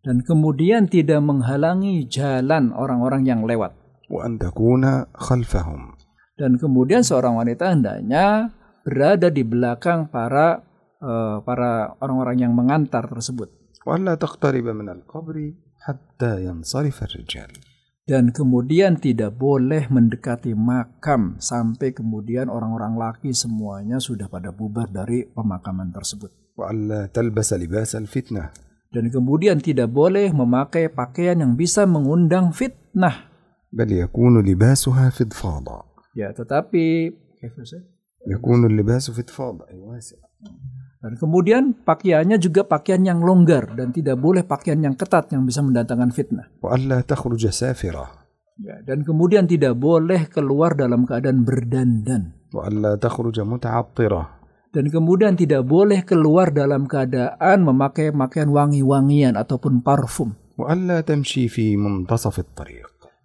Dan 0.01 0.25
kemudian 0.25 0.89
tidak 0.89 1.21
menghalangi 1.21 2.09
jalan 2.09 2.73
orang-orang 2.73 3.29
yang 3.29 3.45
lewat. 3.45 3.77
Dan 6.33 6.57
kemudian 6.57 7.05
seorang 7.05 7.37
wanita 7.37 7.77
hendaknya 7.77 8.49
berada 8.81 9.29
di 9.29 9.45
belakang 9.45 10.09
para 10.09 10.65
uh, 10.97 11.45
para 11.45 11.93
orang-orang 12.01 12.41
yang 12.41 12.53
mengantar 12.57 13.05
tersebut 13.05 13.53
dan 18.11 18.35
kemudian 18.35 18.99
tidak 18.99 19.39
boleh 19.39 19.87
mendekati 19.87 20.51
makam 20.51 21.39
sampai 21.39 21.95
kemudian 21.95 22.51
orang-orang 22.51 22.99
laki 22.99 23.31
semuanya 23.31 24.03
sudah 24.03 24.27
pada 24.27 24.51
bubar 24.51 24.91
dari 24.91 25.23
pemakaman 25.31 25.95
tersebut. 25.95 26.27
fitnah 28.11 28.51
dan 28.91 29.07
kemudian 29.07 29.63
tidak 29.63 29.87
boleh 29.87 30.35
memakai 30.35 30.91
pakaian 30.91 31.39
yang 31.39 31.55
bisa 31.55 31.87
mengundang 31.87 32.51
fitnah. 32.51 33.31
Bal 33.71 33.87
yakunu 33.87 34.43
libasuha. 34.43 35.07
Ya, 36.11 36.35
tetapi 36.35 37.15
Yakunu 38.25 38.69
libasu 38.69 39.13
fit 39.13 39.29
wasi. 39.33 40.15
Dan 41.01 41.17
kemudian 41.17 41.73
pakaiannya 41.81 42.37
juga 42.37 42.61
pakaian 42.61 43.01
yang 43.01 43.25
longgar 43.25 43.73
dan 43.73 43.89
tidak 43.89 44.21
boleh 44.21 44.45
pakaian 44.45 44.77
yang 44.77 44.93
ketat 44.93 45.33
yang 45.33 45.49
bisa 45.49 45.65
mendatangkan 45.65 46.13
fitnah. 46.13 46.45
Ya, 48.61 48.77
dan 48.85 49.01
kemudian 49.01 49.49
tidak 49.49 49.73
boleh 49.81 50.29
keluar 50.29 50.77
dalam 50.77 51.09
keadaan 51.09 51.41
berdandan. 51.41 52.37
Dan 54.69 54.93
kemudian 54.93 55.33
tidak 55.33 55.65
boleh 55.65 56.05
keluar 56.05 56.53
dalam 56.53 56.85
keadaan 56.85 57.65
memakai 57.65 58.13
pakaian 58.13 58.53
wangi-wangian 58.53 59.33
ataupun 59.33 59.81
parfum. 59.81 60.37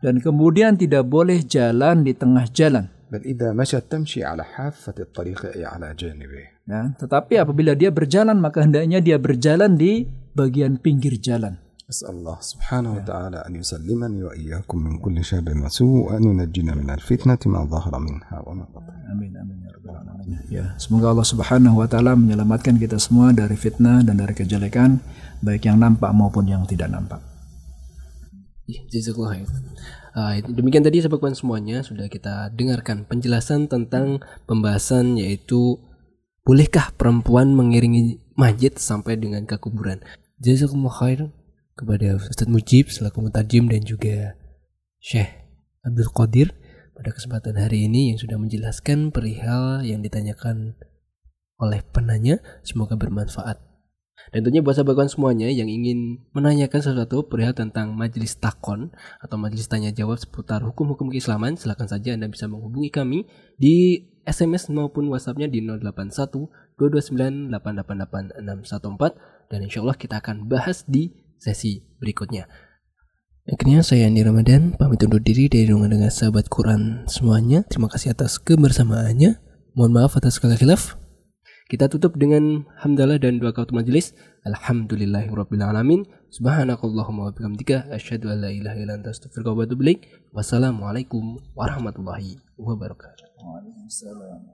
Dan 0.00 0.24
kemudian 0.24 0.80
tidak 0.80 1.04
boleh 1.04 1.44
jalan 1.44 2.09
di 2.09 2.16
tengah 2.16 2.48
jalan. 2.48 2.95
بل 3.12 3.21
إذا 3.27 3.51
مشت 3.51 3.84
تمشي 3.91 4.23
على 4.23 4.43
حافة 4.43 4.95
الطريق 4.99 5.45
أي 5.56 5.65
على 5.65 5.93
جانبه 5.93 6.63
Ya, 6.71 6.93
tetapi 6.95 7.36
apabila 7.36 7.75
dia 7.75 7.91
berjalan 7.91 8.38
maka 8.39 8.63
hendaknya 8.63 9.04
dia 9.04 9.19
berjalan 9.19 9.75
di 9.75 10.08
bagian 10.38 10.80
pinggir 10.80 11.19
jalan. 11.19 11.60
أسأل 11.91 12.23
الله 12.23 12.38
سبحانه 12.39 12.91
وتعالى 13.04 13.38
أن 13.51 13.54
يسلمني 13.60 14.23
وإياكم 14.23 14.77
من 14.80 15.04
كل 15.04 15.19
شر 15.19 15.43
وسوء 15.43 16.08
وأن 16.08 16.23
ينجينا 16.23 16.71
من 16.71 16.88
الفتنة 16.88 17.41
ما 17.51 17.67
ظهر 17.67 17.99
منها 17.99 18.38
وما 18.47 18.63
بطن 18.71 18.95
Amin 19.12 19.36
amin 19.36 19.60
ya 19.67 19.75
rabbal 19.75 19.99
alamin. 19.99 20.39
Ya, 20.47 20.65
semoga 20.80 21.12
Allah 21.12 21.27
Subhanahu 21.27 21.84
wa 21.84 21.88
taala 21.91 22.15
menyelamatkan 22.15 22.80
kita 22.80 22.95
semua 22.95 23.36
dari 23.36 23.60
fitnah 23.60 23.99
dan 24.08 24.23
dari 24.23 24.32
kejelekan 24.32 25.04
baik 25.43 25.67
yang 25.67 25.84
nampak 25.84 26.15
maupun 26.15 26.47
yang 26.47 26.63
tidak 26.63 26.88
nampak. 26.88 27.19
Iya, 28.71 28.88
Jazakallah 28.88 29.43
Ah, 30.16 30.33
demikian 30.40 30.81
tadi 30.81 31.05
sahabat 31.05 31.37
semuanya 31.37 31.85
sudah 31.85 32.09
kita 32.09 32.48
dengarkan 32.57 33.05
penjelasan 33.05 33.68
tentang 33.68 34.24
pembahasan 34.48 35.20
yaitu 35.20 35.76
bolehkah 36.40 36.88
perempuan 36.96 37.52
mengiringi 37.52 38.24
mayit 38.33 38.81
sampai 38.81 39.20
dengan 39.20 39.44
ke 39.44 39.61
kuburan. 39.61 40.00
Jazakumullah 40.40 40.96
khair 40.96 41.20
kepada 41.76 42.16
Ustaz 42.16 42.48
Mujib 42.48 42.88
selaku 42.88 43.29
mutajim 43.29 43.68
dan 43.68 43.85
juga 43.85 44.40
Syekh 45.05 45.29
Abdul 45.85 46.09
Qadir 46.09 46.48
pada 46.96 47.12
kesempatan 47.12 47.61
hari 47.61 47.85
ini 47.85 48.16
yang 48.16 48.18
sudah 48.18 48.40
menjelaskan 48.40 49.12
perihal 49.12 49.85
yang 49.85 50.00
ditanyakan 50.00 50.81
oleh 51.61 51.85
penanya 51.92 52.40
semoga 52.64 52.96
bermanfaat. 52.96 53.61
Dan 54.33 54.42
tentunya 54.42 54.64
buat 54.64 54.74
sahabat 54.74 55.12
semuanya 55.12 55.46
yang 55.52 55.70
ingin 55.70 56.24
menanyakan 56.35 56.83
sesuatu 56.83 57.24
perihal 57.29 57.55
tentang 57.55 57.94
majelis 57.94 58.35
takon 58.37 58.90
atau 59.22 59.37
majelis 59.38 59.70
tanya 59.70 59.94
jawab 59.94 60.18
seputar 60.18 60.64
hukum-hukum 60.66 61.12
keislaman, 61.12 61.55
silakan 61.55 61.87
saja 61.87 62.16
Anda 62.16 62.26
bisa 62.26 62.50
menghubungi 62.50 62.90
kami 62.90 63.29
di 63.55 64.09
SMS 64.26 64.66
maupun 64.74 65.07
WhatsAppnya 65.07 65.46
di 65.46 65.62
081 65.62 66.50
229 66.76 67.55
888 67.55 68.42
614 68.42 69.48
dan 69.48 69.59
insya 69.62 69.81
Allah 69.87 69.96
kita 69.96 70.18
akan 70.18 70.50
bahas 70.50 70.83
di 70.85 71.14
sesi 71.38 71.87
berikutnya. 72.02 72.50
Akhirnya 73.46 73.87
saya 73.87 74.11
Andi 74.11 74.26
Ramadan 74.26 74.74
pamit 74.74 75.07
undur 75.07 75.22
diri 75.22 75.46
dari 75.46 75.70
ruangan 75.70 75.94
dengan 75.94 76.11
sahabat 76.11 76.50
Quran 76.50 77.07
semuanya. 77.07 77.62
Terima 77.70 77.87
kasih 77.87 78.11
atas 78.11 78.42
kebersamaannya. 78.42 79.38
Mohon 79.79 79.92
maaf 79.94 80.18
atas 80.18 80.42
segala 80.42 80.59
khilaf. 80.59 80.98
Kita 81.66 81.90
tutup 81.90 82.14
dengan 82.14 82.62
hamdalah 82.79 83.18
dan 83.18 83.42
doa 83.42 83.50
kautu 83.50 83.74
majelis. 83.74 84.14
Alhamdulillahirrabbilalamin. 84.46 86.07
Subhanakallahumma 86.31 87.35
wa. 87.35 87.90
Asyhadu 87.90 88.31
an 88.31 88.46
la 88.46 88.55
ilaha 88.55 88.79
illa 88.79 88.94
anta 88.94 89.11
astaghfiruka 89.11 89.50
wa 89.50 89.66
atubu 89.66 89.83
ilaik. 89.83 90.07
Wassalamualaikum 90.31 91.42
warahmatullahi 91.59 92.38
wabarakatuh. 92.55 93.26
Waalaikumsalam. 93.42 94.46